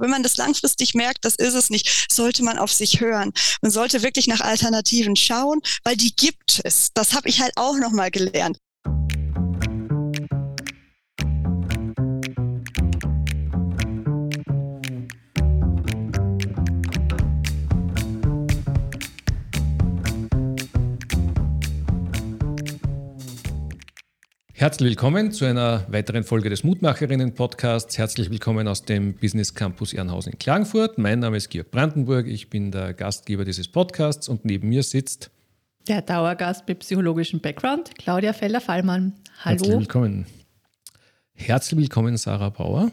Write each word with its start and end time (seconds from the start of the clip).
Wenn 0.00 0.10
man 0.10 0.22
das 0.22 0.36
langfristig 0.36 0.94
merkt, 0.94 1.24
das 1.24 1.36
ist 1.36 1.54
es 1.54 1.70
nicht, 1.70 2.06
sollte 2.10 2.42
man 2.42 2.58
auf 2.58 2.72
sich 2.72 3.00
hören. 3.00 3.32
Man 3.62 3.70
sollte 3.70 4.02
wirklich 4.02 4.26
nach 4.26 4.40
Alternativen 4.40 5.16
schauen, 5.16 5.60
weil 5.84 5.96
die 5.96 6.14
gibt 6.14 6.60
es. 6.64 6.88
Das 6.94 7.14
habe 7.14 7.28
ich 7.28 7.40
halt 7.40 7.52
auch 7.56 7.76
nochmal 7.76 8.10
gelernt. 8.10 8.58
Herzlich 24.58 24.88
willkommen 24.88 25.30
zu 25.30 25.44
einer 25.44 25.86
weiteren 25.88 26.24
Folge 26.24 26.50
des 26.50 26.64
Mutmacherinnen-Podcasts. 26.64 27.96
Herzlich 27.96 28.28
willkommen 28.28 28.66
aus 28.66 28.82
dem 28.82 29.14
Business 29.14 29.54
Campus 29.54 29.92
Ehrenhausen 29.92 30.32
in 30.32 30.38
Klagenfurt. 30.40 30.98
Mein 30.98 31.20
Name 31.20 31.36
ist 31.36 31.50
Georg 31.50 31.70
Brandenburg, 31.70 32.26
ich 32.26 32.50
bin 32.50 32.72
der 32.72 32.92
Gastgeber 32.92 33.44
dieses 33.44 33.68
Podcasts 33.68 34.28
und 34.28 34.44
neben 34.44 34.68
mir 34.68 34.82
sitzt 34.82 35.30
der 35.86 36.02
Dauergast 36.02 36.66
mit 36.66 36.80
psychologischem 36.80 37.38
Background, 37.38 37.92
Claudia 37.98 38.32
Feller-Fallmann. 38.32 39.12
Hallo. 39.44 39.58
Herzlich 39.58 39.78
willkommen. 39.78 40.26
Herzlich 41.34 41.78
willkommen, 41.78 42.16
Sarah 42.16 42.50
Bauer. 42.50 42.90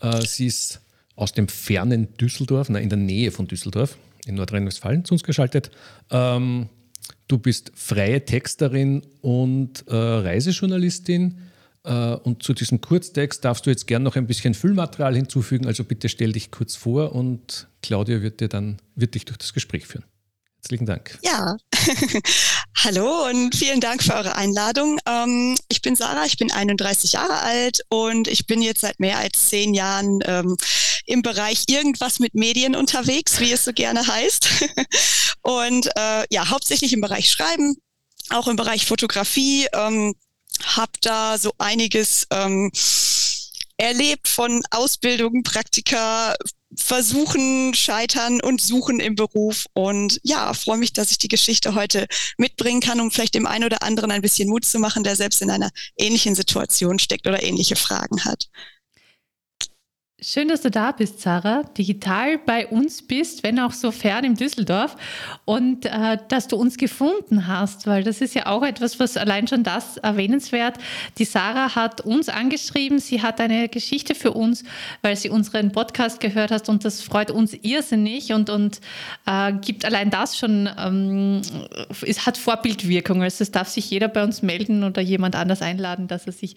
Äh, 0.00 0.22
sie 0.22 0.46
ist 0.46 0.80
aus 1.16 1.32
dem 1.32 1.48
fernen 1.48 2.16
Düsseldorf, 2.16 2.70
nein, 2.70 2.84
in 2.84 2.88
der 2.88 2.98
Nähe 2.98 3.30
von 3.30 3.46
Düsseldorf, 3.46 3.98
in 4.24 4.36
Nordrhein-Westfalen, 4.36 5.04
zu 5.04 5.12
uns 5.12 5.22
geschaltet. 5.22 5.70
Ähm, 6.10 6.70
Du 7.26 7.38
bist 7.38 7.72
freie 7.74 8.24
Texterin 8.24 9.02
und 9.20 9.86
äh, 9.88 9.94
Reisejournalistin. 9.94 11.38
Äh, 11.84 12.14
und 12.14 12.42
zu 12.42 12.54
diesem 12.54 12.80
Kurztext 12.80 13.44
darfst 13.44 13.66
du 13.66 13.70
jetzt 13.70 13.86
gern 13.86 14.02
noch 14.02 14.16
ein 14.16 14.26
bisschen 14.26 14.54
Füllmaterial 14.54 15.14
hinzufügen. 15.14 15.66
Also 15.66 15.84
bitte 15.84 16.08
stell 16.08 16.32
dich 16.32 16.50
kurz 16.50 16.76
vor 16.76 17.14
und 17.14 17.68
Claudia 17.82 18.22
wird 18.22 18.40
dir 18.40 18.48
dann 18.48 18.78
wird 18.94 19.14
dich 19.14 19.24
durch 19.24 19.38
das 19.38 19.52
Gespräch 19.52 19.86
führen. 19.86 20.04
Herzlichen 20.68 20.84
Dank. 20.84 21.18
Ja, 21.22 21.56
hallo 22.84 23.26
und 23.26 23.56
vielen 23.56 23.80
Dank 23.80 24.02
für 24.02 24.12
eure 24.12 24.36
Einladung. 24.36 24.98
Ähm, 25.06 25.56
ich 25.70 25.80
bin 25.80 25.96
Sarah, 25.96 26.26
ich 26.26 26.36
bin 26.36 26.52
31 26.52 27.12
Jahre 27.12 27.38
alt 27.38 27.80
und 27.88 28.28
ich 28.28 28.46
bin 28.46 28.60
jetzt 28.60 28.82
seit 28.82 29.00
mehr 29.00 29.16
als 29.16 29.48
zehn 29.48 29.72
Jahren 29.72 30.18
ähm, 30.26 30.58
im 31.06 31.22
Bereich 31.22 31.64
irgendwas 31.70 32.18
mit 32.18 32.34
Medien 32.34 32.76
unterwegs, 32.76 33.40
wie 33.40 33.50
es 33.50 33.64
so 33.64 33.72
gerne 33.72 34.06
heißt. 34.06 34.50
und 35.40 35.86
äh, 35.96 36.26
ja, 36.28 36.50
hauptsächlich 36.50 36.92
im 36.92 37.00
Bereich 37.00 37.30
Schreiben, 37.30 37.78
auch 38.28 38.46
im 38.46 38.56
Bereich 38.56 38.84
Fotografie. 38.84 39.68
Ähm, 39.72 40.16
habe 40.64 40.92
da 41.00 41.38
so 41.38 41.54
einiges 41.56 42.26
ähm, 42.30 42.70
erlebt 43.78 44.28
von 44.28 44.62
Ausbildungen, 44.70 45.44
Praktika, 45.44 46.34
Versuchen, 46.78 47.74
Scheitern 47.74 48.40
und 48.40 48.60
Suchen 48.60 49.00
im 49.00 49.16
Beruf. 49.16 49.66
Und 49.74 50.20
ja, 50.22 50.54
freue 50.54 50.78
mich, 50.78 50.92
dass 50.92 51.10
ich 51.10 51.18
die 51.18 51.28
Geschichte 51.28 51.74
heute 51.74 52.06
mitbringen 52.36 52.80
kann, 52.80 53.00
um 53.00 53.10
vielleicht 53.10 53.34
dem 53.34 53.46
einen 53.46 53.64
oder 53.64 53.82
anderen 53.82 54.12
ein 54.12 54.22
bisschen 54.22 54.48
Mut 54.48 54.64
zu 54.64 54.78
machen, 54.78 55.02
der 55.02 55.16
selbst 55.16 55.42
in 55.42 55.50
einer 55.50 55.70
ähnlichen 55.96 56.34
Situation 56.34 56.98
steckt 56.98 57.26
oder 57.26 57.42
ähnliche 57.42 57.76
Fragen 57.76 58.24
hat. 58.24 58.48
Schön, 60.20 60.48
dass 60.48 60.62
du 60.62 60.70
da 60.72 60.90
bist, 60.90 61.20
Sarah, 61.20 61.62
digital 61.78 62.38
bei 62.38 62.66
uns 62.66 63.02
bist, 63.02 63.44
wenn 63.44 63.60
auch 63.60 63.70
so 63.70 63.92
fern 63.92 64.24
im 64.24 64.34
Düsseldorf. 64.34 64.96
Und 65.44 65.86
äh, 65.86 66.18
dass 66.26 66.48
du 66.48 66.56
uns 66.56 66.76
gefunden 66.76 67.46
hast, 67.46 67.86
weil 67.86 68.02
das 68.02 68.20
ist 68.20 68.34
ja 68.34 68.46
auch 68.46 68.64
etwas, 68.64 68.98
was 68.98 69.16
allein 69.16 69.46
schon 69.46 69.62
das 69.62 69.96
erwähnenswert. 69.98 70.76
Die 71.18 71.24
Sarah 71.24 71.76
hat 71.76 72.00
uns 72.00 72.28
angeschrieben, 72.28 72.98
sie 72.98 73.22
hat 73.22 73.40
eine 73.40 73.68
Geschichte 73.68 74.16
für 74.16 74.32
uns, 74.32 74.64
weil 75.02 75.14
sie 75.14 75.30
unseren 75.30 75.70
Podcast 75.70 76.18
gehört 76.18 76.50
hast 76.50 76.68
und 76.68 76.84
das 76.84 77.00
freut 77.00 77.30
uns 77.30 77.54
irrsinnig. 77.54 78.32
Und, 78.32 78.50
und 78.50 78.80
äh, 79.24 79.52
gibt 79.52 79.84
allein 79.84 80.10
das 80.10 80.36
schon, 80.36 80.68
ähm, 80.76 81.42
es 82.04 82.26
hat 82.26 82.38
Vorbildwirkung. 82.38 83.22
Also 83.22 83.44
es 83.44 83.52
darf 83.52 83.68
sich 83.68 83.88
jeder 83.88 84.08
bei 84.08 84.24
uns 84.24 84.42
melden 84.42 84.82
oder 84.82 85.00
jemand 85.00 85.36
anders 85.36 85.62
einladen, 85.62 86.08
dass 86.08 86.26
er 86.26 86.32
sich 86.32 86.56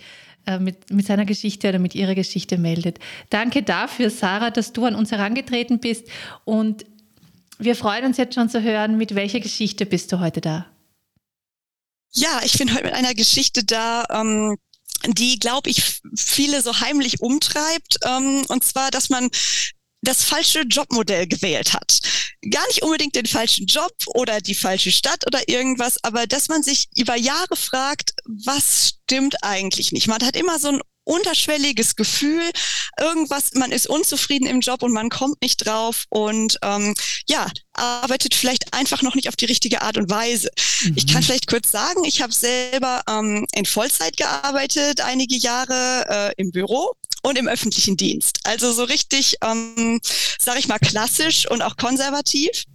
mit, 0.59 0.89
mit 0.91 1.05
seiner 1.05 1.25
Geschichte 1.25 1.69
oder 1.69 1.79
mit 1.79 1.95
ihrer 1.95 2.15
Geschichte 2.15 2.57
meldet. 2.57 2.99
Danke 3.29 3.63
dafür, 3.63 4.09
Sarah, 4.09 4.51
dass 4.51 4.73
du 4.73 4.85
an 4.85 4.95
uns 4.95 5.11
herangetreten 5.11 5.79
bist 5.79 6.07
und 6.45 6.85
wir 7.59 7.75
freuen 7.75 8.05
uns 8.05 8.17
jetzt 8.17 8.33
schon 8.33 8.49
zu 8.49 8.63
hören, 8.63 8.97
mit 8.97 9.13
welcher 9.13 9.39
Geschichte 9.39 9.85
bist 9.85 10.11
du 10.11 10.19
heute 10.19 10.41
da? 10.41 10.65
Ja, 12.11 12.41
ich 12.43 12.57
bin 12.57 12.73
heute 12.73 12.85
mit 12.85 12.93
einer 12.93 13.13
Geschichte 13.13 13.63
da, 13.63 14.03
ähm, 14.09 14.57
die, 15.07 15.37
glaube 15.39 15.69
ich, 15.69 16.01
viele 16.15 16.61
so 16.61 16.79
heimlich 16.79 17.21
umtreibt. 17.21 17.99
Ähm, 18.03 18.43
und 18.47 18.63
zwar, 18.63 18.91
dass 18.91 19.09
man 19.09 19.29
das 20.01 20.23
falsche 20.23 20.61
Jobmodell 20.61 21.27
gewählt 21.27 21.73
hat. 21.73 21.99
Gar 22.49 22.65
nicht 22.67 22.81
unbedingt 22.81 23.15
den 23.15 23.27
falschen 23.27 23.67
Job 23.67 23.93
oder 24.07 24.41
die 24.41 24.55
falsche 24.55 24.91
Stadt 24.91 25.25
oder 25.27 25.47
irgendwas, 25.47 26.03
aber 26.03 26.25
dass 26.27 26.47
man 26.47 26.63
sich 26.63 26.87
über 26.97 27.15
Jahre 27.15 27.55
fragt, 27.55 28.13
was 28.25 28.95
stimmt 29.05 29.43
eigentlich 29.43 29.91
nicht. 29.91 30.07
Man 30.07 30.23
hat 30.25 30.35
immer 30.35 30.59
so 30.59 30.69
ein 30.69 30.81
unterschwelliges 31.03 31.95
Gefühl, 31.95 32.43
irgendwas, 32.99 33.53
man 33.55 33.71
ist 33.71 33.87
unzufrieden 33.87 34.47
im 34.47 34.61
Job 34.61 34.83
und 34.83 34.93
man 34.93 35.09
kommt 35.09 35.41
nicht 35.41 35.65
drauf 35.65 36.05
und 36.09 36.57
ähm, 36.61 36.95
ja, 37.27 37.47
arbeitet 37.73 38.35
vielleicht 38.35 38.73
einfach 38.73 39.01
noch 39.01 39.15
nicht 39.15 39.27
auf 39.27 39.35
die 39.35 39.45
richtige 39.45 39.81
Art 39.81 39.97
und 39.97 40.09
Weise. 40.09 40.49
Mhm. 40.83 40.93
Ich 40.95 41.07
kann 41.07 41.23
vielleicht 41.23 41.47
kurz 41.47 41.71
sagen, 41.71 42.03
ich 42.05 42.21
habe 42.21 42.33
selber 42.33 43.01
ähm, 43.09 43.45
in 43.53 43.65
Vollzeit 43.65 44.15
gearbeitet, 44.17 45.01
einige 45.01 45.35
Jahre 45.35 46.05
äh, 46.07 46.41
im 46.41 46.51
Büro 46.51 46.91
und 47.21 47.37
im 47.37 47.47
öffentlichen 47.47 47.97
Dienst. 47.97 48.39
Also 48.43 48.71
so 48.71 48.83
richtig, 48.83 49.35
ähm, 49.43 49.99
sage 50.39 50.59
ich 50.59 50.67
mal, 50.67 50.79
klassisch 50.79 51.49
und 51.49 51.61
auch 51.61 51.77
konservativ. 51.77 52.65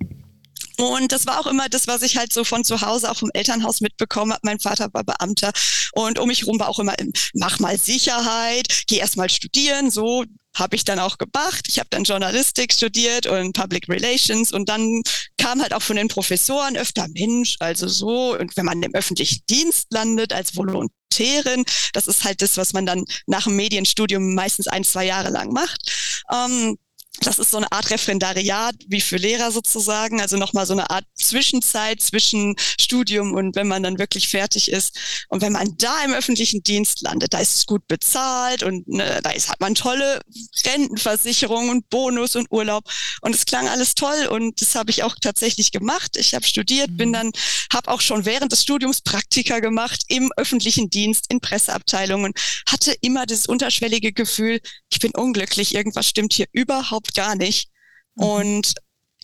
Und 0.78 1.12
das 1.12 1.26
war 1.26 1.40
auch 1.40 1.46
immer 1.46 1.68
das, 1.68 1.86
was 1.86 2.02
ich 2.02 2.16
halt 2.16 2.32
so 2.32 2.44
von 2.44 2.62
zu 2.62 2.82
Hause, 2.82 3.10
auch 3.10 3.16
vom 3.16 3.30
Elternhaus 3.32 3.80
mitbekommen 3.80 4.32
habe. 4.32 4.42
Mein 4.44 4.60
Vater 4.60 4.88
war 4.92 5.04
Beamter 5.04 5.52
und 5.92 6.18
um 6.18 6.28
mich 6.28 6.40
herum 6.40 6.60
war 6.60 6.68
auch 6.68 6.78
immer, 6.78 6.94
mach 7.32 7.58
mal 7.60 7.78
Sicherheit, 7.78 8.84
geh 8.86 8.98
erst 8.98 9.16
mal 9.16 9.30
studieren, 9.30 9.90
so 9.90 10.24
habe 10.56 10.74
ich 10.74 10.84
dann 10.84 10.98
auch 10.98 11.18
gemacht. 11.18 11.66
Ich 11.68 11.78
habe 11.78 11.88
dann 11.90 12.04
Journalistik 12.04 12.72
studiert 12.72 13.26
und 13.26 13.52
Public 13.52 13.88
Relations 13.88 14.52
und 14.52 14.68
dann 14.68 15.02
kam 15.38 15.62
halt 15.62 15.72
auch 15.72 15.82
von 15.82 15.96
den 15.96 16.08
Professoren 16.08 16.76
öfter 16.76 17.06
Mensch, 17.08 17.56
also 17.60 17.86
so. 17.86 18.36
Und 18.36 18.56
wenn 18.56 18.64
man 18.64 18.82
im 18.82 18.94
öffentlichen 18.94 19.40
Dienst 19.48 19.92
landet 19.92 20.32
als 20.32 20.56
Volontärin, 20.56 21.64
das 21.92 22.08
ist 22.08 22.24
halt 22.24 22.42
das, 22.42 22.56
was 22.56 22.72
man 22.72 22.86
dann 22.86 23.04
nach 23.26 23.44
dem 23.44 23.56
Medienstudium 23.56 24.34
meistens 24.34 24.66
ein, 24.66 24.84
zwei 24.84 25.04
Jahre 25.04 25.30
lang 25.30 25.52
macht. 25.52 26.24
Ähm, 26.32 26.76
das 27.20 27.38
ist 27.38 27.50
so 27.50 27.56
eine 27.56 27.70
Art 27.72 27.90
Referendariat 27.90 28.74
wie 28.88 29.00
für 29.00 29.16
Lehrer 29.16 29.50
sozusagen, 29.50 30.20
also 30.20 30.36
nochmal 30.36 30.66
so 30.66 30.72
eine 30.72 30.90
Art 30.90 31.04
Zwischenzeit 31.14 32.00
zwischen 32.00 32.56
Studium 32.80 33.32
und 33.32 33.56
wenn 33.56 33.68
man 33.68 33.82
dann 33.82 33.98
wirklich 33.98 34.28
fertig 34.28 34.70
ist. 34.70 34.98
Und 35.28 35.42
wenn 35.42 35.52
man 35.52 35.76
da 35.78 36.04
im 36.04 36.12
öffentlichen 36.12 36.62
Dienst 36.62 37.02
landet, 37.02 37.32
da 37.32 37.38
ist 37.38 37.56
es 37.56 37.66
gut 37.66 37.86
bezahlt 37.88 38.62
und 38.62 38.86
ne, 38.88 39.20
da 39.22 39.30
ist, 39.30 39.48
hat 39.48 39.60
man 39.60 39.74
tolle 39.74 40.20
Rentenversicherung 40.64 41.70
und 41.70 41.88
Bonus 41.88 42.36
und 42.36 42.48
Urlaub. 42.50 42.84
Und 43.22 43.34
es 43.34 43.46
klang 43.46 43.68
alles 43.68 43.94
toll 43.94 44.26
und 44.26 44.60
das 44.60 44.74
habe 44.74 44.90
ich 44.90 45.02
auch 45.02 45.16
tatsächlich 45.20 45.72
gemacht. 45.72 46.16
Ich 46.16 46.34
habe 46.34 46.44
studiert, 46.44 46.96
bin 46.96 47.10
mhm. 47.10 47.14
dann, 47.14 47.30
habe 47.72 47.90
auch 47.90 48.00
schon 48.00 48.24
während 48.24 48.52
des 48.52 48.62
Studiums 48.62 49.00
Praktika 49.00 49.60
gemacht 49.60 50.04
im 50.08 50.30
öffentlichen 50.36 50.90
Dienst, 50.90 51.26
in 51.28 51.40
Presseabteilungen, 51.40 52.32
hatte 52.68 52.94
immer 53.00 53.26
das 53.26 53.46
unterschwellige 53.46 54.12
Gefühl, 54.12 54.60
ich 54.90 55.00
bin 55.00 55.12
unglücklich, 55.12 55.74
irgendwas 55.74 56.08
stimmt 56.08 56.32
hier 56.32 56.46
überhaupt 56.52 57.05
überhaupt 57.06 57.14
gar 57.14 57.36
nicht. 57.36 57.70
Mhm. 58.14 58.24
Und 58.24 58.74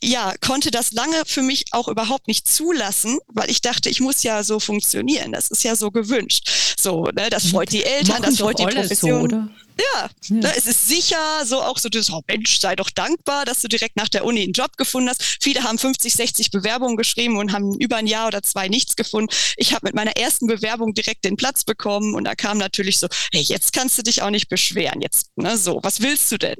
ja, 0.04 0.34
konnte 0.41 0.72
das 0.72 0.91
lange 0.93 1.22
für 1.26 1.43
mich 1.43 1.66
auch 1.70 1.87
überhaupt 1.87 2.26
nicht 2.26 2.48
zulassen, 2.48 3.20
weil 3.28 3.48
ich 3.48 3.60
dachte, 3.60 3.88
ich 3.88 4.00
muss 4.00 4.25
ja 4.25 4.43
so 4.43 4.59
funktionieren. 4.59 5.31
Das 5.31 5.48
ist 5.48 5.62
ja 5.62 5.76
so 5.76 5.92
gewünscht. 5.92 6.50
So, 6.76 7.04
ne, 7.04 7.31
das 7.31 7.47
freut 7.47 7.71
die 7.71 7.84
Eltern, 7.84 8.21
Machen 8.21 8.25
das 8.25 8.38
freut 8.38 8.59
die 8.59 8.65
Profession. 8.65 9.31
So, 9.31 9.37
ja, 9.81 10.10
ja. 10.28 10.37
Ne, 10.37 10.53
es 10.56 10.66
ist 10.66 10.88
sicher, 10.88 11.44
so 11.44 11.62
auch 11.62 11.78
so 11.78 11.88
das, 11.88 12.10
oh 12.10 12.21
Mensch, 12.26 12.59
sei 12.59 12.75
doch 12.75 12.91
dankbar, 12.91 13.44
dass 13.44 13.60
du 13.60 13.69
direkt 13.69 13.97
nach 13.97 14.09
der 14.09 14.24
Uni 14.24 14.42
einen 14.42 14.53
Job 14.53 14.77
gefunden 14.77 15.09
hast. 15.09 15.22
Viele 15.41 15.62
haben 15.62 15.78
50, 15.78 16.12
60 16.12 16.51
Bewerbungen 16.51 16.97
geschrieben 16.97 17.39
und 17.39 17.53
haben 17.53 17.78
über 17.78 17.97
ein 17.97 18.09
Jahr 18.09 18.27
oder 18.27 18.42
zwei 18.42 18.66
nichts 18.66 18.97
gefunden. 18.97 19.33
Ich 19.57 19.72
habe 19.72 19.86
mit 19.86 19.95
meiner 19.95 20.16
ersten 20.16 20.48
Bewerbung 20.48 20.95
direkt 20.95 21.24
den 21.24 21.36
Platz 21.36 21.62
bekommen 21.62 22.16
und 22.16 22.24
da 22.24 22.34
kam 22.34 22.59
natürlich 22.59 22.98
so, 22.98 23.07
hey, 23.33 23.42
jetzt 23.42 23.72
kannst 23.72 23.98
du 23.98 24.03
dich 24.03 24.22
auch 24.22 24.30
nicht 24.30 24.48
beschweren. 24.48 25.01
Jetzt, 25.01 25.28
ne, 25.36 25.57
so, 25.57 25.78
was 25.84 26.01
willst 26.01 26.33
du 26.33 26.39
denn? 26.39 26.57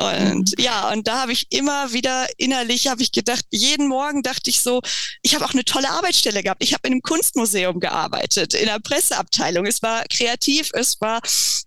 Und 0.00 0.58
mhm. 0.58 0.64
ja, 0.64 0.90
und 0.92 1.06
da 1.06 1.20
habe 1.22 1.32
ich 1.32 1.46
immer 1.50 1.92
wieder 1.92 2.26
innerlich, 2.38 2.88
habe 2.88 3.02
ich 3.02 3.12
gedacht, 3.12 3.44
jeden 3.50 3.86
Morgen 3.86 4.22
dachte 4.22 4.48
ich 4.48 4.60
so, 4.60 4.80
ich 5.22 5.34
habe 5.34 5.44
auch 5.44 5.52
eine 5.52 5.64
tolle 5.64 5.90
Arbeitsstelle 5.90 6.42
gehabt. 6.42 6.64
Ich 6.64 6.72
habe 6.72 6.86
in 6.88 6.94
einem 6.94 7.02
Kunstmuseum 7.02 7.80
gearbeitet, 7.80 8.54
in 8.54 8.66
der 8.66 8.80
Presseabteilung. 8.80 9.66
Es 9.66 9.82
war 9.82 10.04
kreativ, 10.04 10.70
es 10.72 11.00
war 11.00 11.20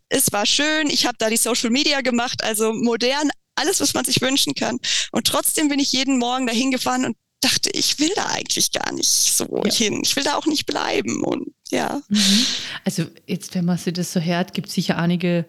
es 0.09 0.31
war 0.31 0.45
schön, 0.45 0.89
ich 0.89 1.05
habe 1.05 1.17
da 1.17 1.29
die 1.29 1.37
Social 1.37 1.71
Media 1.71 2.01
gemacht, 2.01 2.43
also 2.43 2.71
modern, 2.73 3.29
alles, 3.55 3.79
was 3.81 3.93
man 3.93 4.05
sich 4.05 4.21
wünschen 4.21 4.53
kann. 4.53 4.79
Und 5.11 5.27
trotzdem 5.27 5.69
bin 5.69 5.79
ich 5.79 5.91
jeden 5.91 6.17
Morgen 6.17 6.47
dahin 6.47 6.71
gefahren 6.71 7.05
und 7.05 7.17
dachte, 7.41 7.69
ich 7.71 7.99
will 7.99 8.11
da 8.15 8.27
eigentlich 8.27 8.71
gar 8.71 8.91
nicht 8.93 9.07
so 9.07 9.63
ja. 9.65 9.71
hin. 9.71 10.01
Ich 10.03 10.15
will 10.15 10.23
da 10.23 10.35
auch 10.35 10.45
nicht 10.45 10.65
bleiben. 10.65 11.23
Und 11.23 11.53
ja. 11.69 12.01
Mhm. 12.09 12.45
Also 12.85 13.05
jetzt, 13.27 13.53
wenn 13.55 13.65
man 13.65 13.77
sich 13.77 13.93
das 13.93 14.13
so 14.13 14.19
hört, 14.19 14.53
gibt 14.53 14.69
es 14.69 14.75
sicher 14.75 14.97
einige, 14.97 15.45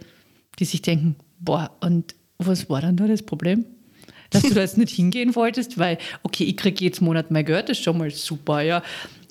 die 0.58 0.64
sich 0.64 0.82
denken, 0.82 1.16
boah, 1.38 1.76
und 1.80 2.14
Was 2.38 2.68
war 2.68 2.80
dann 2.80 2.96
da 2.96 3.06
das 3.06 3.22
Problem? 3.22 3.64
Dass 4.30 4.42
du 4.42 4.54
da 4.54 4.62
jetzt 4.62 4.78
nicht 4.78 4.94
hingehen 4.94 5.34
wolltest, 5.36 5.78
weil, 5.78 5.98
okay, 6.22 6.44
ich 6.44 6.56
kriege 6.56 6.84
jetzt 6.84 7.00
Monat 7.00 7.30
mein 7.30 7.44
Geld, 7.44 7.68
das 7.68 7.78
ist 7.78 7.84
schon 7.84 7.98
mal 7.98 8.10
super, 8.10 8.62
ja. 8.62 8.82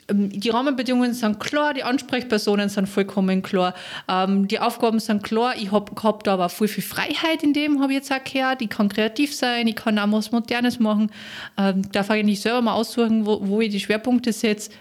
Ähm, 0.09 0.29
die 0.29 0.50
Rahmenbedingungen 0.50 1.13
sind 1.13 1.39
klar, 1.39 1.73
die 1.73 1.83
Ansprechpersonen 1.83 2.69
sind 2.69 2.88
vollkommen 2.88 3.41
klar, 3.41 3.73
ähm, 4.07 4.47
die 4.47 4.59
Aufgaben 4.59 5.00
sind 5.00 5.23
klar. 5.23 5.55
Ich 5.57 5.71
habe 5.71 5.94
gehabt 5.94 6.27
aber 6.27 6.50
viel, 6.50 6.67
viel 6.67 6.83
Freiheit 6.83 7.44
in 7.44 7.53
dem, 7.53 7.81
habe 7.81 7.94
ich 7.94 8.00
jetzt 8.00 8.11
auch 8.11 8.23
gehört. 8.23 8.61
Ich 8.61 8.69
kann 8.69 8.89
kreativ 8.89 9.33
sein, 9.35 9.67
ich 9.67 9.75
kann 9.75 10.00
auch 10.00 10.11
was 10.11 10.31
Modernes 10.31 10.79
machen. 10.79 11.11
Ähm, 11.57 11.89
darf 11.91 12.09
eigentlich 12.09 12.41
selber 12.41 12.61
mal 12.61 12.73
aussuchen, 12.73 13.25
wo, 13.25 13.39
wo 13.47 13.61
ich 13.61 13.71
die 13.71 13.79
Schwerpunkte 13.79 14.33
setze. 14.33 14.71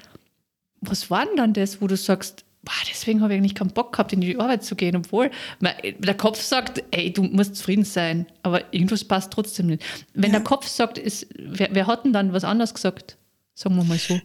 Was 0.81 1.11
war 1.11 1.27
denn 1.27 1.37
dann 1.37 1.53
das, 1.53 1.81
wo 1.81 1.87
du 1.87 1.97
sagst, 1.97 2.45
boah, 2.63 2.73
deswegen 2.89 3.21
habe 3.23 3.35
ich 3.35 3.39
eigentlich 3.39 3.55
keinen 3.55 3.73
Bock 3.73 3.93
gehabt, 3.93 4.13
in 4.13 4.21
die 4.21 4.39
Arbeit 4.39 4.65
zu 4.65 4.77
gehen, 4.77 4.97
obwohl 4.97 5.31
der 5.61 6.15
Kopf 6.15 6.41
sagt, 6.41 6.83
ey, 6.91 7.13
du 7.13 7.25
musst 7.25 7.57
zufrieden 7.57 7.85
sein, 7.85 8.27
aber 8.43 8.73
irgendwas 8.73 9.05
passt 9.05 9.33
trotzdem 9.33 9.67
nicht. 9.67 9.83
Wenn 10.15 10.33
ja. 10.33 10.39
der 10.39 10.45
Kopf 10.45 10.67
sagt, 10.67 10.99
ist, 10.99 11.27
wer, 11.37 11.69
wer 11.73 11.87
hat 11.87 12.05
denn 12.05 12.13
dann 12.13 12.33
was 12.33 12.45
anderes 12.45 12.75
gesagt? 12.75 13.17
Sagen 13.55 13.77
wir 13.77 13.85
mal 13.85 13.99
so. 13.99 14.19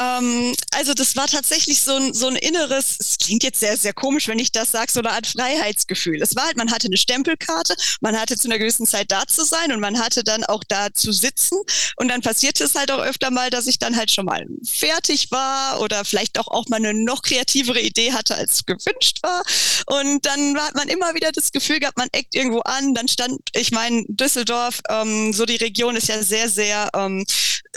Ähm, 0.00 0.54
also 0.74 0.94
das 0.94 1.16
war 1.16 1.26
tatsächlich 1.26 1.82
so 1.82 1.94
ein, 1.94 2.14
so 2.14 2.28
ein 2.28 2.36
inneres, 2.36 2.96
es 2.98 3.18
klingt 3.18 3.42
jetzt 3.44 3.60
sehr, 3.60 3.76
sehr 3.76 3.92
komisch, 3.92 4.26
wenn 4.26 4.38
ich 4.38 4.50
das 4.50 4.72
sage, 4.72 4.90
so 4.90 5.00
eine 5.00 5.10
Art 5.10 5.26
Freiheitsgefühl. 5.26 6.20
Es 6.22 6.34
war 6.34 6.46
halt, 6.46 6.56
man 6.56 6.72
hatte 6.72 6.86
eine 6.86 6.96
Stempelkarte, 6.96 7.74
man 8.00 8.18
hatte 8.18 8.36
zu 8.36 8.48
einer 8.48 8.58
gewissen 8.58 8.86
Zeit 8.86 9.12
da 9.12 9.26
zu 9.26 9.44
sein 9.44 9.70
und 9.72 9.80
man 9.80 9.98
hatte 9.98 10.24
dann 10.24 10.44
auch 10.44 10.64
da 10.64 10.92
zu 10.92 11.12
sitzen. 11.12 11.58
Und 11.96 12.08
dann 12.08 12.22
passierte 12.22 12.64
es 12.64 12.74
halt 12.74 12.90
auch 12.90 13.00
öfter 13.00 13.30
mal, 13.30 13.50
dass 13.50 13.66
ich 13.66 13.78
dann 13.78 13.96
halt 13.96 14.10
schon 14.10 14.24
mal 14.24 14.46
fertig 14.64 15.30
war 15.30 15.80
oder 15.80 16.04
vielleicht 16.04 16.38
auch, 16.38 16.48
auch 16.48 16.68
mal 16.68 16.76
eine 16.76 16.94
noch 16.94 17.22
kreativere 17.22 17.80
Idee 17.80 18.12
hatte, 18.12 18.34
als 18.34 18.64
gewünscht 18.64 19.18
war. 19.22 19.42
Und 19.86 20.24
dann 20.24 20.56
hat 20.58 20.74
man 20.74 20.88
immer 20.88 21.14
wieder 21.14 21.32
das 21.32 21.52
Gefühl 21.52 21.80
gehabt, 21.80 21.98
man 21.98 22.08
eckt 22.12 22.34
irgendwo 22.34 22.60
an. 22.60 22.94
Dann 22.94 23.08
stand, 23.08 23.40
ich 23.54 23.72
meine, 23.72 24.04
Düsseldorf, 24.08 24.80
ähm, 24.88 25.32
so 25.32 25.44
die 25.44 25.56
Region 25.56 25.96
ist 25.96 26.08
ja 26.08 26.22
sehr, 26.22 26.48
sehr 26.48 26.88
ähm, 26.94 27.24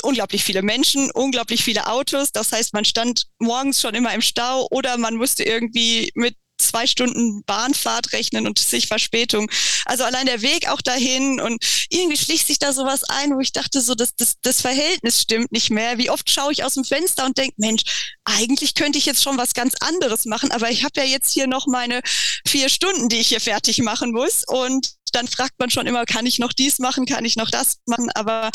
unglaublich 0.02 0.44
viele 0.44 0.62
Menschen, 0.62 1.12
unglaublich 1.12 1.64
viele 1.64 1.88
Autos. 1.88 2.05
Das 2.14 2.52
heißt, 2.52 2.74
man 2.74 2.86
stand 2.86 3.26
morgens 3.40 3.82
schon 3.82 3.96
immer 3.96 4.14
im 4.14 4.22
Stau 4.22 4.68
oder 4.72 4.98
man 4.98 5.16
musste 5.16 5.44
irgendwie 5.44 6.12
mit 6.16 6.36
zwei 6.58 6.88
Stunden 6.88 7.44
Bahnfahrt 7.44 8.14
rechnen 8.14 8.48
und 8.48 8.60
sich 8.60 8.88
Verspätung. 8.88 9.50
Also 9.86 10.04
allein 10.04 10.26
der 10.26 10.42
Weg 10.42 10.70
auch 10.70 10.82
dahin 10.82 11.42
und 11.42 11.64
irgendwie 11.90 12.18
schließt 12.18 12.48
sich 12.48 12.60
da 12.60 12.74
sowas 12.74 13.04
ein, 13.04 13.36
wo 13.36 13.40
ich 13.40 13.52
dachte, 13.52 13.82
so 13.82 13.96
das, 13.96 14.16
das, 14.16 14.36
das 14.42 14.62
Verhältnis 14.62 15.22
stimmt 15.22 15.52
nicht 15.52 15.70
mehr. 15.70 15.98
Wie 15.98 16.10
oft 16.10 16.30
schaue 16.30 16.52
ich 16.52 16.64
aus 16.64 16.76
dem 16.76 16.86
Fenster 16.86 17.26
und 17.26 17.38
denke, 17.38 17.56
Mensch, 17.58 17.84
eigentlich 18.24 18.74
könnte 18.74 18.98
ich 18.98 19.06
jetzt 19.06 19.24
schon 19.24 19.38
was 19.38 19.54
ganz 19.54 19.76
anderes 19.82 20.26
machen, 20.26 20.52
aber 20.52 20.72
ich 20.72 20.84
habe 20.84 21.00
ja 21.00 21.04
jetzt 21.06 21.34
hier 21.34 21.48
noch 21.48 21.68
meine 21.68 22.02
vier 22.48 22.70
Stunden, 22.70 23.10
die 23.10 23.18
ich 23.18 23.30
hier 23.30 23.42
fertig 23.42 23.80
machen 23.80 24.12
muss. 24.12 24.44
Und 24.48 24.94
dann 25.12 25.28
fragt 25.28 25.60
man 25.60 25.70
schon 25.70 25.88
immer, 25.88 26.06
kann 26.06 26.26
ich 26.26 26.40
noch 26.40 26.54
dies 26.54 26.80
machen, 26.80 27.06
kann 27.06 27.26
ich 27.26 27.36
noch 27.36 27.50
das 27.50 27.78
machen? 27.86 28.10
Aber 28.16 28.50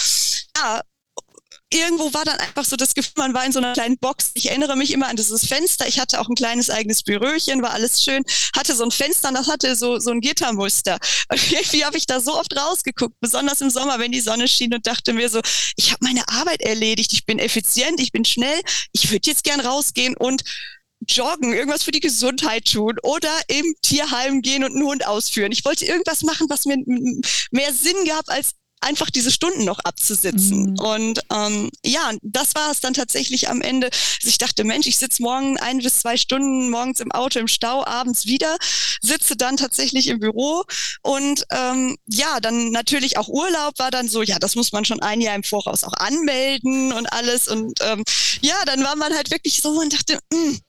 ja, 0.57 0.83
irgendwo 1.73 2.13
war 2.13 2.25
dann 2.25 2.39
einfach 2.39 2.65
so 2.65 2.77
das 2.77 2.95
Gefühl, 2.95 3.13
man 3.17 3.35
war 3.35 3.45
in 3.47 3.53
so 3.53 3.61
einer 3.61 3.73
kleinen 3.73 3.97
Box. 3.99 4.33
Ich 4.35 4.49
erinnere 4.49 4.77
mich 4.77 4.93
immer 4.93 5.09
an 5.09 5.17
dieses 5.17 5.47
Fenster. 5.47 5.87
Ich 5.87 6.01
hatte 6.01 6.21
auch 6.21 6.29
ein 6.29 6.35
kleines 6.35 6.69
eigenes 6.69 7.03
Büröchen, 7.03 7.63
war 7.63 7.73
alles 7.73 8.03
schön, 8.03 8.25
hatte 8.57 8.75
so 8.75 8.85
ein 8.85 8.91
Fenster 8.91 9.29
und 9.29 9.35
das 9.35 9.49
hatte 9.49 9.77
so, 9.77 9.99
so 9.99 10.11
ein 10.11 10.21
Gittermuster. 10.21 10.99
Und 11.31 11.53
irgendwie 11.53 11.85
habe 11.85 11.97
ich 11.97 12.07
da 12.07 12.21
so 12.21 12.37
oft 12.37 12.57
rausgeguckt, 12.57 13.15
besonders 13.21 13.61
im 13.61 13.71
Sommer, 13.71 14.01
wenn 14.01 14.11
die 14.11 14.21
Sonne 14.21 14.49
schien 14.49 14.75
und 14.75 14.85
dachte 14.87 15.13
mir 15.13 15.29
so, 15.29 15.41
ich 15.77 15.93
habe 15.93 16.05
meine 16.05 16.27
Arbeit 16.29 16.61
erledigt, 16.61 17.13
ich 17.13 17.25
bin 17.25 17.39
effizient, 17.39 18.01
ich 18.01 18.11
bin 18.11 18.25
schnell, 18.25 18.61
ich 18.93 19.11
würde 19.13 19.31
jetzt 19.31 19.45
gern 19.45 19.61
rausgehen 19.61 20.17
und 20.17 20.43
joggen, 21.07 21.53
irgendwas 21.53 21.83
für 21.83 21.93
die 21.93 22.01
Gesundheit 22.01 22.65
tun 22.67 22.97
oder 23.03 23.31
im 23.49 23.75
Tierheim 23.83 24.43
gehen 24.43 24.65
und 24.65 24.75
einen 24.75 24.85
Hund 24.85 25.07
ausführen. 25.07 25.53
Ich 25.53 25.65
wollte 25.65 25.87
irgendwas 25.87 26.23
machen, 26.23 26.49
was 26.51 26.67
mir 26.67 26.79
mehr 27.51 27.73
Sinn 27.73 28.05
gab, 28.07 28.29
als 28.29 28.55
einfach 28.81 29.11
diese 29.11 29.31
Stunden 29.31 29.65
noch 29.65 29.79
abzusitzen. 29.81 30.73
Mhm. 30.73 30.79
Und 30.79 31.21
ähm, 31.33 31.71
ja, 31.85 32.13
das 32.23 32.55
war 32.55 32.71
es 32.71 32.81
dann 32.81 32.95
tatsächlich 32.95 33.49
am 33.49 33.61
Ende. 33.61 33.87
Also 33.87 34.29
ich 34.29 34.39
dachte, 34.39 34.65
Mensch, 34.65 34.87
ich 34.87 34.99
sitze 34.99 35.23
morgen 35.23 35.59
ein 35.59 35.79
bis 35.79 36.01
zwei 36.01 36.17
Stunden 36.17 36.71
morgens 36.71 37.01
im 37.01 37.13
Auto 37.13 37.39
im 37.39 37.49
Stau, 37.49 37.85
abends 37.85 38.27
wieder, 38.27 38.57
sitze 39.01 39.37
dann 39.37 39.57
tatsächlich 39.57 40.09
im 40.09 40.21
Büro 40.21 40.65
und 41.03 41.45
ähm, 41.51 41.97
ja, 42.07 42.41
dann 42.41 42.71
natürlich 42.71 43.19
auch 43.19 43.29
Urlaub 43.29 43.79
war 43.79 43.91
dann 43.91 44.09
so, 44.09 44.23
ja, 44.23 44.39
das 44.39 44.57
muss 44.57 44.73
man 44.73 44.85
schon 44.85 45.01
ein 45.01 45.21
Jahr 45.21 45.35
im 45.35 45.45
Voraus 45.45 45.85
auch 45.85 45.95
anmelden 45.95 46.93
und 46.93 47.13
alles. 47.13 47.49
Und 47.49 47.79
ähm, 47.83 48.05
ja, 48.41 48.65
dann 48.67 48.83
war 48.85 48.97
man 48.97 49.15
halt 49.15 49.31
wirklich 49.31 49.63
so 49.63 49.71
und 49.71 49.93
dachte, 49.93 50.19
mh, 50.33 50.39
hm, 50.39 50.61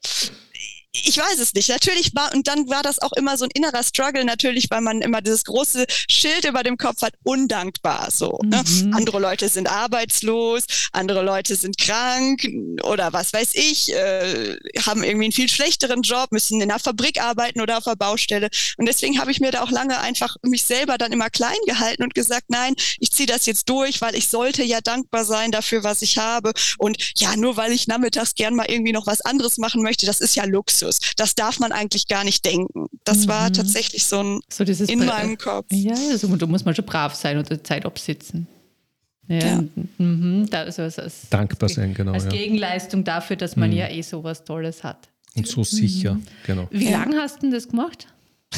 ich 0.93 1.17
weiß 1.17 1.39
es 1.39 1.53
nicht. 1.53 1.69
Natürlich 1.69 2.13
war, 2.15 2.33
und 2.33 2.47
dann 2.47 2.69
war 2.69 2.83
das 2.83 2.99
auch 2.99 3.13
immer 3.13 3.37
so 3.37 3.45
ein 3.45 3.51
innerer 3.53 3.83
Struggle, 3.83 4.25
natürlich, 4.25 4.69
weil 4.69 4.81
man 4.81 5.01
immer 5.01 5.21
dieses 5.21 5.45
große 5.45 5.85
Schild 6.09 6.43
über 6.43 6.63
dem 6.63 6.77
Kopf 6.77 7.01
hat, 7.01 7.13
undankbar, 7.23 8.09
so. 8.11 8.39
Ne? 8.43 8.61
Mhm. 8.67 8.89
Ne? 8.89 8.95
Andere 8.97 9.19
Leute 9.19 9.47
sind 9.47 9.69
arbeitslos, 9.69 10.63
andere 10.91 11.23
Leute 11.23 11.55
sind 11.55 11.77
krank 11.77 12.45
oder 12.83 13.13
was 13.13 13.31
weiß 13.31 13.51
ich, 13.53 13.93
äh, 13.93 14.57
haben 14.85 15.03
irgendwie 15.03 15.25
einen 15.25 15.31
viel 15.31 15.47
schlechteren 15.47 16.01
Job, 16.01 16.31
müssen 16.31 16.61
in 16.61 16.69
einer 16.69 16.79
Fabrik 16.79 17.21
arbeiten 17.21 17.61
oder 17.61 17.77
auf 17.77 17.85
der 17.85 17.95
Baustelle. 17.95 18.49
Und 18.77 18.85
deswegen 18.85 19.19
habe 19.19 19.31
ich 19.31 19.39
mir 19.39 19.51
da 19.51 19.63
auch 19.63 19.71
lange 19.71 19.97
einfach 19.99 20.35
mich 20.41 20.63
selber 20.63 20.97
dann 20.97 21.13
immer 21.13 21.29
klein 21.29 21.57
gehalten 21.67 22.03
und 22.03 22.13
gesagt, 22.13 22.49
nein, 22.49 22.75
ich 22.99 23.11
ziehe 23.11 23.27
das 23.27 23.45
jetzt 23.45 23.69
durch, 23.69 24.01
weil 24.01 24.15
ich 24.15 24.27
sollte 24.27 24.63
ja 24.63 24.81
dankbar 24.81 25.23
sein 25.23 25.51
dafür, 25.51 25.85
was 25.85 26.01
ich 26.01 26.17
habe. 26.17 26.51
Und 26.77 26.97
ja, 27.17 27.37
nur 27.37 27.55
weil 27.55 27.71
ich 27.71 27.87
nachmittags 27.87 28.35
gern 28.35 28.55
mal 28.55 28.69
irgendwie 28.69 28.91
noch 28.91 29.07
was 29.07 29.21
anderes 29.21 29.57
machen 29.57 29.83
möchte, 29.83 30.05
das 30.05 30.19
ist 30.19 30.35
ja 30.35 30.43
Luxus. 30.43 30.80
Luxus. 30.81 30.99
Das 31.15 31.35
darf 31.35 31.59
man 31.59 31.71
eigentlich 31.71 32.07
gar 32.07 32.23
nicht 32.23 32.45
denken. 32.45 32.87
Das 33.03 33.25
mhm. 33.25 33.27
war 33.29 33.53
tatsächlich 33.53 34.05
so 34.05 34.21
ein 34.21 34.39
so 34.49 34.63
in 34.63 34.99
Bra 34.99 35.05
meinem 35.05 35.37
Kopf. 35.37 35.67
Ja, 35.71 35.93
also, 35.93 36.35
da 36.35 36.45
muss 36.45 36.65
man 36.65 36.75
schon 36.75 36.85
brav 36.85 37.15
sein 37.15 37.37
und 37.37 37.49
die 37.49 37.61
Zeit 37.61 37.85
absitzen. 37.85 38.47
Ja, 39.27 39.37
ja. 39.37 39.63
Mhm, 39.97 40.47
da, 40.49 40.61
also, 40.63 40.81
als, 40.81 40.99
als, 40.99 41.29
Dankbar 41.29 41.69
sein, 41.69 41.93
genau. 41.93 42.13
Als 42.13 42.25
ja. 42.25 42.31
Gegenleistung 42.31 43.03
dafür, 43.03 43.35
dass 43.35 43.55
man 43.55 43.69
mhm. 43.69 43.77
ja 43.77 43.89
eh 43.89 44.01
sowas 44.01 44.43
Tolles 44.43 44.83
hat. 44.83 45.07
Und 45.35 45.47
so 45.47 45.63
sicher, 45.63 46.15
mhm. 46.15 46.23
genau. 46.45 46.67
Wie 46.71 46.89
lange 46.89 47.17
hast 47.17 47.37
du 47.37 47.41
denn 47.41 47.51
das 47.51 47.67
gemacht? 47.67 48.07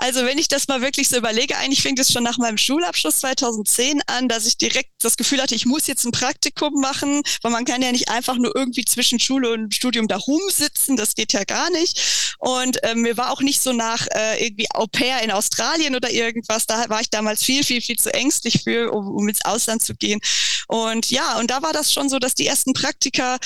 Also 0.00 0.24
wenn 0.24 0.38
ich 0.38 0.48
das 0.48 0.66
mal 0.66 0.80
wirklich 0.80 1.10
so 1.10 1.18
überlege, 1.18 1.58
eigentlich 1.58 1.82
fing 1.82 1.98
es 1.98 2.10
schon 2.10 2.22
nach 2.22 2.38
meinem 2.38 2.56
Schulabschluss 2.56 3.18
2010 3.20 4.00
an, 4.06 4.28
dass 4.28 4.46
ich 4.46 4.56
direkt 4.56 4.88
das 5.00 5.18
Gefühl 5.18 5.42
hatte, 5.42 5.54
ich 5.54 5.66
muss 5.66 5.86
jetzt 5.86 6.06
ein 6.06 6.10
Praktikum 6.10 6.72
machen, 6.80 7.20
weil 7.42 7.52
man 7.52 7.66
kann 7.66 7.82
ja 7.82 7.92
nicht 7.92 8.08
einfach 8.08 8.36
nur 8.36 8.56
irgendwie 8.56 8.86
zwischen 8.86 9.20
Schule 9.20 9.52
und 9.52 9.74
Studium 9.74 10.08
da 10.08 10.16
rumsitzen, 10.16 10.96
das 10.96 11.14
geht 11.14 11.34
ja 11.34 11.44
gar 11.44 11.68
nicht. 11.70 12.34
Und 12.38 12.82
äh, 12.82 12.94
mir 12.94 13.18
war 13.18 13.30
auch 13.30 13.42
nicht 13.42 13.60
so 13.60 13.74
nach 13.74 14.06
äh, 14.12 14.42
irgendwie 14.42 14.68
Au 14.72 14.86
pair 14.86 15.22
in 15.22 15.30
Australien 15.30 15.94
oder 15.94 16.10
irgendwas, 16.10 16.64
da 16.64 16.88
war 16.88 17.02
ich 17.02 17.10
damals 17.10 17.44
viel, 17.44 17.62
viel, 17.62 17.82
viel 17.82 17.98
zu 17.98 18.12
ängstlich 18.14 18.62
für, 18.64 18.90
um, 18.92 19.06
um 19.06 19.28
ins 19.28 19.44
Ausland 19.44 19.84
zu 19.84 19.94
gehen. 19.94 20.20
Und 20.66 21.10
ja, 21.10 21.38
und 21.38 21.50
da 21.50 21.60
war 21.60 21.74
das 21.74 21.92
schon 21.92 22.08
so, 22.08 22.18
dass 22.18 22.34
die 22.34 22.46
ersten 22.46 22.72
Praktika 22.72 23.38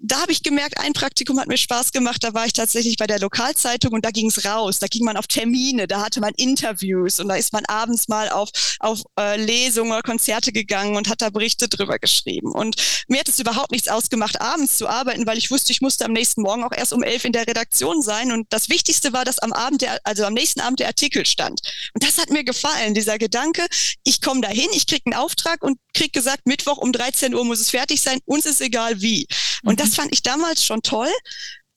da 0.00 0.20
habe 0.20 0.32
ich 0.32 0.42
gemerkt, 0.42 0.78
ein 0.78 0.92
Praktikum 0.92 1.40
hat 1.40 1.48
mir 1.48 1.56
Spaß 1.56 1.92
gemacht. 1.92 2.22
Da 2.22 2.34
war 2.34 2.46
ich 2.46 2.52
tatsächlich 2.52 2.96
bei 2.96 3.06
der 3.06 3.18
Lokalzeitung 3.18 3.92
und 3.92 4.04
da 4.04 4.10
ging 4.10 4.28
es 4.28 4.44
raus. 4.44 4.78
Da 4.78 4.86
ging 4.86 5.04
man 5.04 5.16
auf 5.16 5.26
Termine, 5.26 5.86
da 5.86 5.95
hatte 6.00 6.20
man 6.20 6.32
Interviews 6.36 7.20
und 7.20 7.28
da 7.28 7.36
ist 7.36 7.52
man 7.52 7.64
abends 7.66 8.08
mal 8.08 8.28
auf, 8.30 8.50
auf 8.80 9.02
äh, 9.18 9.36
Lesungen 9.36 9.92
oder 9.92 10.02
Konzerte 10.02 10.52
gegangen 10.52 10.96
und 10.96 11.08
hat 11.08 11.22
da 11.22 11.30
Berichte 11.30 11.68
drüber 11.68 11.98
geschrieben. 11.98 12.52
Und 12.52 12.76
mir 13.08 13.20
hat 13.20 13.28
es 13.28 13.38
überhaupt 13.38 13.72
nichts 13.72 13.88
ausgemacht, 13.88 14.40
abends 14.40 14.78
zu 14.78 14.88
arbeiten, 14.88 15.26
weil 15.26 15.38
ich 15.38 15.50
wusste, 15.50 15.72
ich 15.72 15.80
musste 15.80 16.04
am 16.04 16.12
nächsten 16.12 16.42
Morgen 16.42 16.64
auch 16.64 16.72
erst 16.72 16.92
um 16.92 17.02
elf 17.02 17.24
in 17.24 17.32
der 17.32 17.46
Redaktion 17.46 18.02
sein. 18.02 18.32
Und 18.32 18.46
das 18.50 18.68
Wichtigste 18.68 19.12
war, 19.12 19.24
dass 19.24 19.38
am 19.38 19.52
Abend, 19.52 19.82
der, 19.82 19.98
also 20.04 20.24
am 20.24 20.34
nächsten 20.34 20.60
Abend 20.60 20.80
der 20.80 20.88
Artikel 20.88 21.26
stand. 21.26 21.60
Und 21.94 22.02
das 22.02 22.18
hat 22.18 22.30
mir 22.30 22.44
gefallen, 22.44 22.94
dieser 22.94 23.18
Gedanke, 23.18 23.66
ich 24.04 24.20
komme 24.20 24.40
dahin, 24.40 24.68
ich 24.72 24.86
kriege 24.86 25.02
einen 25.06 25.14
Auftrag 25.14 25.62
und 25.62 25.78
kriege 25.94 26.10
gesagt, 26.10 26.46
Mittwoch 26.46 26.78
um 26.78 26.92
13 26.92 27.34
Uhr 27.34 27.44
muss 27.44 27.60
es 27.60 27.70
fertig 27.70 28.02
sein, 28.02 28.20
uns 28.24 28.46
ist 28.46 28.60
egal 28.60 29.00
wie. 29.00 29.26
Und 29.62 29.80
das 29.80 29.94
fand 29.94 30.12
ich 30.12 30.22
damals 30.22 30.64
schon 30.64 30.82
toll. 30.82 31.10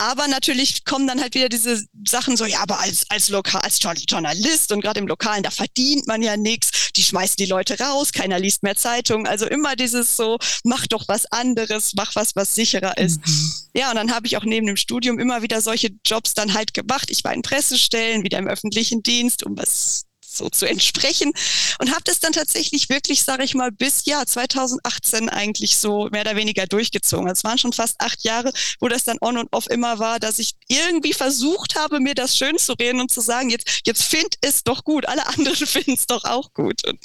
Aber 0.02 0.30
natürlich 0.30 0.86
kommen 0.86 1.08
dann 1.08 1.20
halt 1.20 1.36
wieder 1.36 1.50
diese 1.50 1.84
Sachen 2.08 2.38
so, 2.38 2.46
ja, 2.46 2.62
aber 2.62 2.80
als, 2.80 3.06
als, 3.10 3.28
Lokal, 3.28 3.62
als 3.62 3.80
Journalist 3.82 4.72
und 4.72 4.80
gerade 4.80 5.00
im 5.00 5.08
Lokalen, 5.08 5.44
da 5.44 5.52
verdient 5.52 6.08
man 6.08 6.24
ja 6.24 6.38
nichts. 6.38 6.92
Die 6.96 7.04
schmeißen 7.04 7.36
die 7.36 7.46
Leute 7.46 7.78
raus, 7.80 8.14
keiner 8.14 8.40
liest 8.40 8.64
mehr 8.64 8.78
Zeitungen. 8.78 9.28
Also 9.28 9.46
immer 9.46 9.76
dieses 9.76 10.16
so, 10.16 10.38
mach 10.64 10.88
doch 10.88 11.10
was 11.10 11.26
anderes, 11.34 11.94
mach 11.96 12.16
was, 12.16 12.34
was 12.38 12.56
sicherer 12.56 12.98
ist. 12.98 13.20
Mhm. 13.28 13.52
Ja, 13.76 13.90
und 13.90 13.98
dann 13.98 14.14
habe 14.14 14.26
ich 14.26 14.38
auch 14.38 14.46
neben 14.46 14.68
dem 14.68 14.78
Studium 14.78 15.20
immer 15.20 15.42
wieder 15.42 15.60
solche 15.60 15.90
Jobs 16.06 16.34
dann 16.34 16.54
halt 16.54 16.74
gemacht. 16.74 17.12
Ich 17.12 17.26
war 17.26 17.34
in 17.34 17.42
Pressestellen, 17.42 18.24
wieder 18.24 18.38
im 18.38 18.48
öffentlichen 18.48 19.04
Dienst, 19.04 19.44
um 19.44 19.58
was 19.58 20.06
so 20.40 20.50
zu 20.50 20.68
entsprechen 20.68 21.32
und 21.80 21.92
habe 21.92 22.04
das 22.06 22.20
dann 22.20 22.34
tatsächlich 22.34 22.90
wirklich, 22.90 23.24
sage 23.24 23.44
ich 23.44 23.54
mal, 23.54 23.72
bis 23.72 24.06
ja 24.06 24.26
2018 24.26 25.30
eigentlich 25.30 25.78
so 25.78 26.10
mehr 26.12 26.22
oder 26.22 26.36
weniger 26.36 26.66
durchgezogen. 26.66 27.30
Es 27.30 27.44
waren 27.44 27.58
schon 27.58 27.74
fast 27.74 27.96
acht 28.00 28.24
Jahre, 28.24 28.52
wo 28.80 28.88
das 28.88 29.04
dann 29.04 29.18
on 29.22 29.38
und 29.38 29.50
off 29.52 29.70
immer 29.70 30.00
war, 30.00 30.20
dass 30.20 30.40
ich 30.40 30.54
irgendwie 30.68 31.14
versucht 31.14 31.76
habe, 31.76 32.00
mir 32.00 32.16
das 32.16 32.36
schön 32.36 32.58
zu 32.58 32.74
reden 32.74 33.00
und 33.02 33.12
zu 33.12 33.22
sagen, 33.22 33.50
jetzt 33.50 33.82
jetzt 33.86 34.04
find 34.04 34.36
es 34.42 34.64
doch 34.64 34.84
gut, 34.84 35.06
alle 35.06 35.28
anderen 35.28 35.56
finden 35.68 35.94
es 35.94 36.08
doch 36.08 36.24
auch 36.24 36.54
gut. 36.54 36.88
Und 36.88 37.00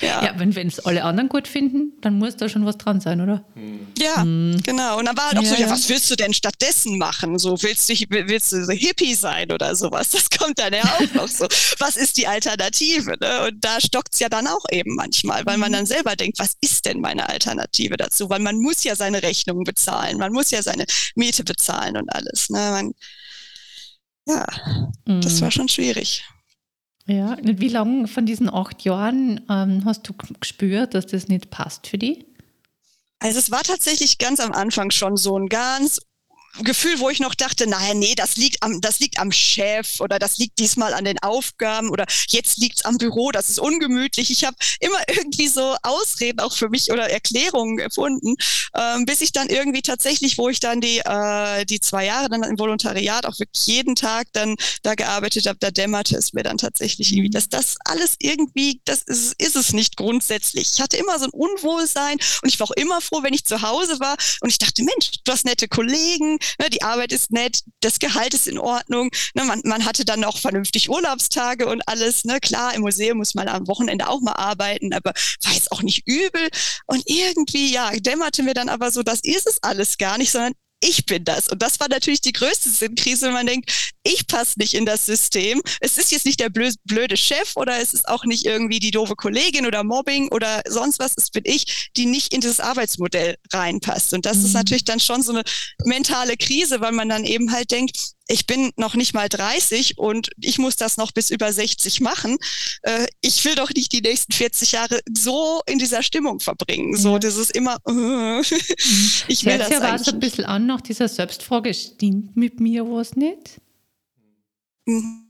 Ja, 0.00 0.24
ja 0.24 0.34
wenn 0.36 0.50
es 0.66 0.80
alle 0.80 1.04
anderen 1.04 1.28
gut 1.28 1.46
finden, 1.46 1.92
dann 2.00 2.18
muss 2.18 2.36
da 2.36 2.48
schon 2.48 2.64
was 2.64 2.78
dran 2.78 3.00
sein, 3.00 3.20
oder? 3.20 3.44
Ja, 3.98 4.22
hm. 4.22 4.60
genau. 4.62 4.98
Und 4.98 5.06
dann 5.06 5.16
war 5.16 5.26
halt 5.26 5.38
auch 5.38 5.42
ja, 5.42 5.48
so, 5.48 5.62
ja, 5.62 5.70
was 5.70 5.88
willst 5.88 6.10
du 6.10 6.16
denn 6.16 6.32
stattdessen 6.32 6.98
machen? 6.98 7.38
So, 7.38 7.60
willst 7.62 7.88
du, 7.88 7.94
willst 8.08 8.52
du 8.52 8.64
so 8.64 8.72
Hippie 8.72 9.14
sein 9.14 9.52
oder 9.52 9.74
sowas? 9.74 10.10
Das 10.10 10.30
kommt 10.30 10.58
dann 10.58 10.72
ja 10.72 10.82
auch 10.84 11.14
noch 11.14 11.28
so. 11.28 11.46
Was 11.78 11.96
ist 11.96 12.16
die 12.16 12.26
Alternative? 12.26 13.16
Ne? 13.20 13.48
Und 13.48 13.64
da 13.64 13.80
stockt 13.80 14.14
es 14.14 14.20
ja 14.20 14.28
dann 14.28 14.46
auch 14.46 14.64
eben 14.70 14.94
manchmal, 14.94 15.44
weil 15.46 15.56
man 15.56 15.70
mhm. 15.70 15.76
dann 15.76 15.86
selber 15.86 16.16
denkt, 16.16 16.38
was 16.38 16.56
ist 16.60 16.84
denn 16.84 17.00
meine 17.00 17.28
Alternative 17.28 17.96
dazu? 17.96 18.28
Weil 18.28 18.40
man 18.40 18.56
muss 18.56 18.84
ja 18.84 18.96
seine 18.96 19.22
Rechnungen 19.22 19.64
bezahlen, 19.64 20.18
man 20.18 20.32
muss 20.32 20.50
ja 20.50 20.62
seine 20.62 20.84
Miete 21.14 21.44
bezahlen 21.44 21.96
und 21.96 22.08
alles. 22.12 22.50
Ne? 22.50 22.58
Man, 22.58 22.92
ja, 24.26 24.46
mhm. 25.06 25.20
das 25.20 25.40
war 25.40 25.50
schon 25.50 25.68
schwierig. 25.68 26.24
Ja, 27.10 27.36
wie 27.42 27.68
lange 27.68 28.06
von 28.06 28.24
diesen 28.24 28.48
acht 28.48 28.82
Jahren 28.82 29.40
ähm, 29.50 29.82
hast 29.84 30.08
du 30.08 30.12
gespürt, 30.38 30.94
dass 30.94 31.06
das 31.06 31.26
nicht 31.26 31.50
passt 31.50 31.88
für 31.88 31.98
dich? 31.98 32.24
Also 33.18 33.40
es 33.40 33.50
war 33.50 33.62
tatsächlich 33.62 34.18
ganz 34.18 34.38
am 34.38 34.52
Anfang 34.52 34.92
schon 34.92 35.16
so 35.16 35.36
ein 35.36 35.48
ganz 35.48 36.00
Gefühl, 36.58 36.98
wo 36.98 37.08
ich 37.10 37.20
noch 37.20 37.34
dachte, 37.34 37.68
naja, 37.68 37.94
nee, 37.94 38.14
das 38.14 38.36
liegt 38.36 38.62
am, 38.62 38.80
das 38.80 38.98
liegt 38.98 39.18
am 39.18 39.30
Chef 39.30 40.00
oder 40.00 40.18
das 40.18 40.38
liegt 40.38 40.58
diesmal 40.58 40.94
an 40.94 41.04
den 41.04 41.18
Aufgaben 41.20 41.90
oder 41.90 42.04
jetzt 42.28 42.58
liegt's 42.58 42.84
am 42.84 42.98
Büro, 42.98 43.30
das 43.30 43.48
ist 43.48 43.60
ungemütlich. 43.60 44.30
Ich 44.30 44.44
habe 44.44 44.56
immer 44.80 44.98
irgendwie 45.08 45.46
so 45.46 45.76
Ausreden 45.82 46.40
auch 46.40 46.56
für 46.56 46.68
mich 46.68 46.90
oder 46.90 47.08
Erklärungen 47.08 47.76
gefunden, 47.76 48.34
ähm, 48.74 49.06
bis 49.06 49.20
ich 49.20 49.32
dann 49.32 49.48
irgendwie 49.48 49.82
tatsächlich, 49.82 50.38
wo 50.38 50.48
ich 50.48 50.58
dann 50.58 50.80
die, 50.80 50.98
äh, 50.98 51.64
die 51.66 51.78
zwei 51.78 52.04
Jahre 52.04 52.28
dann 52.28 52.42
im 52.42 52.58
Volontariat 52.58 53.26
auch 53.26 53.38
wirklich 53.38 53.66
jeden 53.66 53.94
Tag 53.94 54.26
dann 54.32 54.56
da 54.82 54.94
gearbeitet 54.96 55.46
habe, 55.46 55.58
da 55.60 55.70
dämmerte 55.70 56.16
es 56.16 56.32
mir 56.32 56.42
dann 56.42 56.58
tatsächlich 56.58 57.12
irgendwie, 57.12 57.30
dass 57.30 57.48
das 57.48 57.76
alles 57.84 58.16
irgendwie, 58.18 58.80
das 58.84 59.02
ist, 59.02 59.40
ist 59.40 59.56
es 59.56 59.72
nicht 59.72 59.96
grundsätzlich. 59.96 60.72
Ich 60.74 60.80
hatte 60.80 60.96
immer 60.96 61.18
so 61.18 61.26
ein 61.26 61.30
Unwohlsein 61.30 62.18
und 62.42 62.48
ich 62.48 62.58
war 62.58 62.68
auch 62.68 62.76
immer 62.76 63.00
froh, 63.00 63.22
wenn 63.22 63.34
ich 63.34 63.44
zu 63.44 63.62
Hause 63.62 64.00
war 64.00 64.16
und 64.40 64.50
ich 64.50 64.58
dachte, 64.58 64.82
Mensch, 64.82 65.12
du 65.24 65.32
hast 65.32 65.44
nette 65.44 65.68
Kollegen, 65.68 66.39
die 66.68 66.82
Arbeit 66.82 67.12
ist 67.12 67.30
nett, 67.30 67.62
das 67.80 67.98
Gehalt 67.98 68.34
ist 68.34 68.46
in 68.46 68.58
Ordnung, 68.58 69.10
ne, 69.34 69.44
man, 69.44 69.60
man 69.64 69.84
hatte 69.84 70.04
dann 70.04 70.24
auch 70.24 70.38
vernünftig 70.38 70.88
Urlaubstage 70.88 71.66
und 71.66 71.86
alles. 71.86 72.24
Ne, 72.24 72.40
klar, 72.40 72.74
im 72.74 72.82
Museum 72.82 73.18
muss 73.18 73.34
man 73.34 73.48
am 73.48 73.66
Wochenende 73.66 74.08
auch 74.08 74.20
mal 74.20 74.32
arbeiten, 74.32 74.92
aber 74.92 75.12
war 75.44 75.52
jetzt 75.52 75.72
auch 75.72 75.82
nicht 75.82 76.06
übel. 76.06 76.48
Und 76.86 77.02
irgendwie, 77.06 77.72
ja, 77.72 77.90
dämmerte 77.90 78.42
mir 78.42 78.54
dann 78.54 78.68
aber 78.68 78.90
so, 78.90 79.02
das 79.02 79.20
ist 79.22 79.46
es 79.46 79.62
alles 79.62 79.98
gar 79.98 80.18
nicht, 80.18 80.30
sondern 80.30 80.54
ich 80.80 81.06
bin 81.06 81.24
das. 81.24 81.48
Und 81.48 81.62
das 81.62 81.78
war 81.78 81.88
natürlich 81.88 82.20
die 82.20 82.32
größte 82.32 82.70
Sinnkrise, 82.70 83.26
wenn 83.26 83.34
man 83.34 83.46
denkt, 83.46 83.70
ich 84.02 84.26
passe 84.26 84.58
nicht 84.58 84.74
in 84.74 84.86
das 84.86 85.04
System. 85.04 85.60
Es 85.80 85.98
ist 85.98 86.10
jetzt 86.10 86.24
nicht 86.24 86.40
der 86.40 86.48
blöde 86.48 87.16
Chef 87.16 87.52
oder 87.56 87.78
es 87.80 87.92
ist 87.92 88.08
auch 88.08 88.24
nicht 88.24 88.46
irgendwie 88.46 88.78
die 88.78 88.90
doofe 88.90 89.14
Kollegin 89.14 89.66
oder 89.66 89.84
Mobbing 89.84 90.28
oder 90.28 90.62
sonst 90.66 90.98
was. 90.98 91.12
Es 91.16 91.30
bin 91.30 91.42
ich, 91.44 91.90
die 91.96 92.06
nicht 92.06 92.32
in 92.32 92.40
dieses 92.40 92.60
Arbeitsmodell 92.60 93.36
reinpasst. 93.52 94.14
Und 94.14 94.24
das 94.24 94.38
mhm. 94.38 94.46
ist 94.46 94.52
natürlich 94.54 94.84
dann 94.84 95.00
schon 95.00 95.22
so 95.22 95.32
eine 95.32 95.42
mentale 95.84 96.36
Krise, 96.36 96.80
weil 96.80 96.92
man 96.92 97.08
dann 97.08 97.24
eben 97.24 97.52
halt 97.52 97.70
denkt, 97.70 98.14
ich 98.30 98.46
bin 98.46 98.70
noch 98.76 98.94
nicht 98.94 99.12
mal 99.12 99.28
30 99.28 99.98
und 99.98 100.30
ich 100.40 100.58
muss 100.58 100.76
das 100.76 100.96
noch 100.96 101.12
bis 101.12 101.30
über 101.30 101.52
60 101.52 102.00
machen. 102.00 102.38
Äh, 102.82 103.06
ich 103.20 103.44
will 103.44 103.56
doch 103.56 103.70
nicht 103.70 103.92
die 103.92 104.00
nächsten 104.00 104.32
40 104.32 104.72
Jahre 104.72 105.00
so 105.12 105.60
in 105.66 105.78
dieser 105.78 106.02
Stimmung 106.02 106.40
verbringen. 106.40 106.96
So, 106.96 107.18
das 107.18 107.36
ist 107.36 107.50
immer, 107.56 107.76
äh, 107.86 108.40
ich 109.28 109.44
will 109.44 109.58
das 109.58 109.70
ja 109.70 109.80
war 109.82 109.98
so 109.98 110.12
ein 110.12 110.20
bisschen 110.20 110.44
an 110.44 110.66
nach 110.66 110.80
dieser 110.80 111.08
Selbstfrage, 111.08 111.74
stimmt 111.74 112.36
mit 112.36 112.60
mir 112.60 112.84
was 112.86 113.16
nicht? 113.16 113.60
Mhm. 114.86 115.26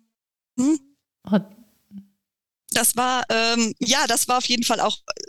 Das 2.73 2.97
war, 2.97 3.25
ähm, 3.31 3.75
ja, 3.79 4.07
das 4.07 4.29
war 4.29 4.39
auf 4.39 4.47
jeden 4.47 4.63
Fall 4.63 4.81
auch 4.81 4.99
äh, 5.07 5.23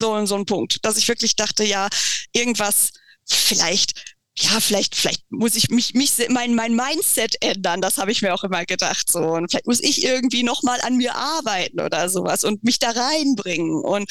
so, 0.00 0.26
so 0.26 0.34
ein 0.34 0.46
Punkt, 0.46 0.84
dass 0.84 0.96
ich 0.96 1.08
wirklich 1.08 1.36
dachte, 1.36 1.64
ja, 1.64 1.88
irgendwas, 2.32 2.92
vielleicht 3.24 4.13
ja, 4.36 4.58
vielleicht, 4.58 4.96
vielleicht 4.96 5.22
muss 5.30 5.54
ich 5.54 5.70
mich, 5.70 5.94
mich 5.94 6.12
mein, 6.28 6.54
mein 6.56 6.74
Mindset 6.74 7.36
ändern. 7.40 7.80
Das 7.80 7.98
habe 7.98 8.10
ich 8.10 8.20
mir 8.20 8.34
auch 8.34 8.42
immer 8.42 8.64
gedacht. 8.64 9.10
So. 9.10 9.20
Und 9.20 9.50
vielleicht 9.50 9.66
muss 9.66 9.80
ich 9.80 10.04
irgendwie 10.04 10.42
nochmal 10.42 10.80
an 10.80 10.96
mir 10.96 11.14
arbeiten 11.14 11.80
oder 11.80 12.08
sowas 12.08 12.42
und 12.42 12.64
mich 12.64 12.80
da 12.80 12.90
reinbringen. 12.90 13.80
Und 13.84 14.10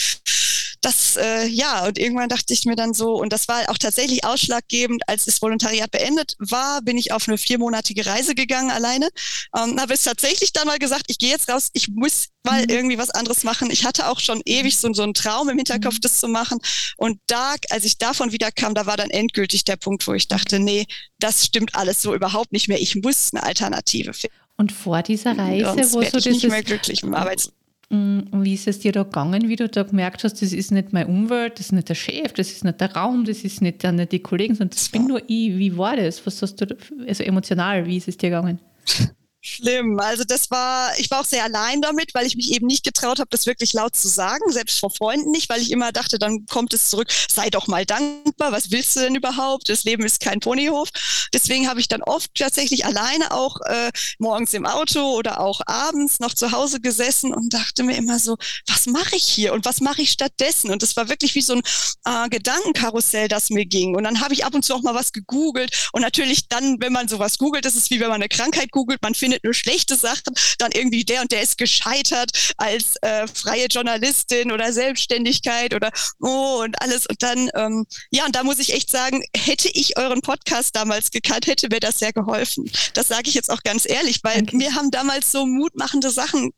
das, 0.83 1.15
äh, 1.15 1.47
ja, 1.47 1.85
und 1.87 1.97
irgendwann 1.97 2.29
dachte 2.29 2.53
ich 2.53 2.65
mir 2.65 2.75
dann 2.75 2.93
so, 2.93 3.15
und 3.15 3.31
das 3.31 3.47
war 3.47 3.69
auch 3.69 3.77
tatsächlich 3.77 4.25
ausschlaggebend, 4.25 5.07
als 5.07 5.25
das 5.25 5.41
Volontariat 5.41 5.89
beendet 5.89 6.35
war, 6.39 6.81
bin 6.81 6.97
ich 6.97 7.13
auf 7.13 7.27
eine 7.27 7.37
viermonatige 7.37 8.05
Reise 8.05 8.35
gegangen 8.35 8.69
alleine. 8.69 9.09
Ähm, 9.57 9.79
habe 9.79 9.93
es 9.93 10.03
tatsächlich 10.03 10.51
dann 10.51 10.67
mal 10.67 10.79
gesagt, 10.79 11.05
ich 11.07 11.17
gehe 11.17 11.29
jetzt 11.29 11.49
raus, 11.49 11.69
ich 11.73 11.87
muss 11.87 12.27
mal 12.43 12.63
mhm. 12.63 12.69
irgendwie 12.69 12.97
was 12.97 13.09
anderes 13.09 13.43
machen. 13.43 13.71
Ich 13.71 13.85
hatte 13.85 14.09
auch 14.09 14.19
schon 14.19 14.41
ewig 14.45 14.77
so, 14.77 14.91
so 14.93 15.03
einen 15.03 15.13
Traum 15.13 15.47
im 15.47 15.57
Hinterkopf, 15.57 15.95
mhm. 15.95 16.01
das 16.01 16.19
zu 16.19 16.27
machen. 16.27 16.59
Und 16.97 17.19
da, 17.27 17.55
als 17.69 17.85
ich 17.85 17.97
davon 17.97 18.33
wiederkam, 18.33 18.75
da 18.75 18.85
war 18.85 18.97
dann 18.97 19.09
endgültig 19.09 19.63
der 19.63 19.77
Punkt, 19.77 20.05
wo 20.05 20.13
ich 20.13 20.27
dachte, 20.27 20.59
nee, 20.59 20.85
das 21.19 21.45
stimmt 21.45 21.75
alles 21.75 22.01
so 22.01 22.13
überhaupt 22.13 22.51
nicht 22.51 22.67
mehr. 22.67 22.81
Ich 22.81 22.95
muss 22.95 23.29
eine 23.33 23.43
Alternative 23.43 24.13
finden. 24.13 24.35
Und 24.57 24.71
vor 24.71 25.01
dieser 25.01 25.37
Reise, 25.37 25.65
Sonst 25.65 25.93
wo 25.93 26.03
so 26.03 26.11
das 26.11 26.25
nicht 26.25 26.47
mehr 26.47 26.61
glücklich 26.61 27.03
im 27.03 27.13
Arbeits 27.13 27.51
Mm, 27.93 28.43
wie 28.43 28.55
ist 28.55 28.67
es 28.67 28.79
dir 28.79 28.91
da 28.91 29.03
gegangen, 29.03 29.47
wie 29.47 29.55
du 29.55 29.69
da 29.69 29.83
gemerkt 29.83 30.23
hast, 30.23 30.41
das 30.41 30.51
ist 30.51 30.71
nicht 30.71 30.93
meine 30.93 31.05
Umwelt, 31.05 31.59
das 31.59 31.67
ist 31.67 31.71
nicht 31.73 31.89
der 31.89 31.95
Chef, 31.95 32.33
das 32.33 32.49
ist 32.49 32.63
nicht 32.63 32.81
der 32.81 32.91
Raum, 32.95 33.23
das 33.23 33.43
ist 33.43 33.61
nicht, 33.61 33.83
nicht 33.83 34.11
die 34.11 34.19
Kollegen, 34.19 34.55
sondern 34.55 34.71
das 34.71 34.89
bin 34.89 35.05
nur 35.05 35.21
ich. 35.27 35.55
Wie 35.59 35.77
war 35.77 35.95
das? 35.95 36.25
Was 36.25 36.41
hast 36.41 36.55
du, 36.55 36.75
also 37.07 37.23
emotional, 37.23 37.85
wie 37.85 37.97
ist 37.97 38.07
es 38.07 38.17
dir 38.17 38.31
gegangen? 38.31 38.59
Schlimm. 39.45 39.99
Also 39.99 40.23
das 40.23 40.49
war, 40.51 40.97
ich 40.97 41.11
war 41.11 41.19
auch 41.19 41.25
sehr 41.25 41.43
allein 41.43 41.81
damit, 41.81 42.15
weil 42.15 42.25
ich 42.25 42.37
mich 42.37 42.51
eben 42.53 42.65
nicht 42.65 42.85
getraut 42.85 43.19
habe, 43.19 43.27
das 43.29 43.45
wirklich 43.45 43.73
laut 43.73 43.93
zu 43.93 44.07
sagen, 44.07 44.49
selbst 44.49 44.79
vor 44.79 44.89
Freunden 44.89 45.31
nicht, 45.31 45.49
weil 45.49 45.61
ich 45.61 45.69
immer 45.71 45.91
dachte, 45.91 46.17
dann 46.17 46.45
kommt 46.45 46.73
es 46.73 46.89
zurück, 46.89 47.11
sei 47.29 47.49
doch 47.49 47.67
mal 47.67 47.85
dankbar, 47.85 48.53
was 48.53 48.71
willst 48.71 48.95
du 48.95 49.01
denn 49.01 49.15
überhaupt? 49.15 49.67
Das 49.67 49.83
Leben 49.83 50.05
ist 50.05 50.21
kein 50.21 50.39
Ponyhof. 50.39 50.87
Deswegen 51.33 51.67
habe 51.67 51.81
ich 51.81 51.89
dann 51.89 52.01
oft 52.03 52.33
tatsächlich 52.35 52.85
alleine 52.85 53.31
auch 53.33 53.57
äh, 53.65 53.91
morgens 54.17 54.53
im 54.53 54.65
Auto 54.65 55.01
oder 55.17 55.41
auch 55.41 55.59
abends 55.65 56.21
noch 56.21 56.33
zu 56.33 56.53
Hause 56.53 56.79
gesessen 56.79 57.33
und 57.33 57.53
dachte 57.53 57.83
mir 57.83 57.97
immer 57.97 58.19
so, 58.19 58.37
was 58.67 58.85
mache 58.85 59.17
ich 59.17 59.25
hier 59.25 59.51
und 59.51 59.65
was 59.65 59.81
mache 59.81 60.03
ich 60.03 60.11
stattdessen? 60.11 60.71
Und 60.71 60.83
das 60.83 60.95
war 60.95 61.09
wirklich 61.09 61.35
wie 61.35 61.41
so 61.41 61.55
ein 61.55 61.63
äh, 62.05 62.29
Gedankenkarussell, 62.29 63.27
das 63.27 63.49
mir 63.49 63.65
ging. 63.65 63.97
Und 63.97 64.05
dann 64.05 64.21
habe 64.21 64.33
ich 64.33 64.45
ab 64.45 64.55
und 64.55 64.63
zu 64.63 64.73
auch 64.73 64.83
mal 64.83 64.95
was 64.95 65.11
gegoogelt 65.11 65.89
und 65.91 66.01
natürlich 66.01 66.47
dann, 66.47 66.79
wenn 66.79 66.93
man 66.93 67.09
sowas 67.09 67.37
googelt, 67.37 67.65
ist 67.65 67.89
wie 67.89 67.99
wenn 67.99 68.07
man 68.07 68.21
eine 68.21 68.29
Krankheit 68.29 68.71
googelt, 68.71 69.01
man 69.01 69.15
findet 69.15 69.32
findet 69.33 69.43
nur 69.43 69.53
schlechte 69.53 69.95
Sachen, 69.95 70.33
dann 70.59 70.71
irgendwie 70.71 71.03
der 71.03 71.21
und 71.21 71.31
der 71.31 71.41
ist 71.41 71.57
gescheitert 71.57 72.53
als 72.57 72.95
äh, 73.01 73.27
freie 73.27 73.67
Journalistin 73.67 74.51
oder 74.51 74.71
Selbstständigkeit 74.71 75.73
oder 75.73 75.91
oh 76.19 76.61
und 76.63 76.79
alles. 76.81 77.05
Und 77.07 77.21
dann, 77.23 77.49
ähm, 77.55 77.85
ja, 78.11 78.25
und 78.25 78.35
da 78.35 78.43
muss 78.43 78.59
ich 78.59 78.73
echt 78.73 78.91
sagen, 78.91 79.23
hätte 79.35 79.69
ich 79.73 79.97
euren 79.97 80.21
Podcast 80.21 80.75
damals 80.75 81.11
gekannt, 81.11 81.47
hätte 81.47 81.67
mir 81.69 81.79
das 81.79 81.99
sehr 81.99 82.13
geholfen. 82.13 82.69
Das 82.93 83.07
sage 83.07 83.29
ich 83.29 83.33
jetzt 83.33 83.49
auch 83.49 83.63
ganz 83.63 83.89
ehrlich, 83.89 84.19
weil 84.23 84.43
okay. 84.43 84.55
mir 84.55 84.75
haben 84.75 84.91
damals 84.91 85.31
so 85.31 85.45
mutmachende 85.45 86.11
Sachen 86.11 86.51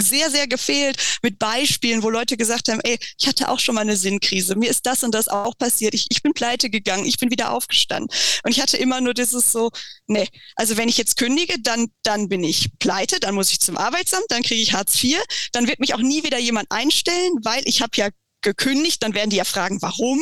sehr, 0.00 0.30
sehr 0.30 0.46
gefehlt 0.46 0.96
mit 1.22 1.38
Beispielen, 1.38 2.02
wo 2.02 2.10
Leute 2.10 2.36
gesagt 2.36 2.68
haben, 2.68 2.80
ey, 2.82 2.98
ich 3.18 3.26
hatte 3.26 3.48
auch 3.48 3.58
schon 3.58 3.74
mal 3.74 3.82
eine 3.82 3.96
Sinnkrise, 3.96 4.54
mir 4.56 4.70
ist 4.70 4.86
das 4.86 5.02
und 5.02 5.14
das 5.14 5.28
auch 5.28 5.56
passiert, 5.56 5.94
ich, 5.94 6.06
ich 6.10 6.22
bin 6.22 6.34
pleite 6.34 6.70
gegangen, 6.70 7.06
ich 7.06 7.18
bin 7.18 7.30
wieder 7.30 7.52
aufgestanden. 7.52 8.08
Und 8.44 8.50
ich 8.50 8.60
hatte 8.60 8.76
immer 8.76 9.00
nur 9.00 9.14
dieses 9.14 9.52
so, 9.52 9.70
nee, 10.06 10.28
also 10.56 10.76
wenn 10.76 10.88
ich 10.88 10.98
jetzt 10.98 11.16
kündige, 11.16 11.58
dann, 11.60 11.88
dann 12.02 12.28
bin 12.28 12.44
ich 12.44 12.70
pleite, 12.78 13.20
dann 13.20 13.34
muss 13.34 13.50
ich 13.50 13.60
zum 13.60 13.76
Arbeitsamt, 13.76 14.26
dann 14.28 14.42
kriege 14.42 14.60
ich 14.60 14.72
Hartz 14.72 15.02
IV, 15.02 15.18
dann 15.52 15.66
wird 15.66 15.80
mich 15.80 15.94
auch 15.94 16.00
nie 16.00 16.22
wieder 16.24 16.38
jemand 16.38 16.70
einstellen, 16.70 17.32
weil 17.42 17.62
ich 17.66 17.80
habe 17.80 17.92
ja 17.96 18.08
gekündigt, 18.42 19.02
dann 19.02 19.14
werden 19.14 19.30
die 19.30 19.36
ja 19.36 19.44
fragen, 19.44 19.82
warum? 19.82 20.20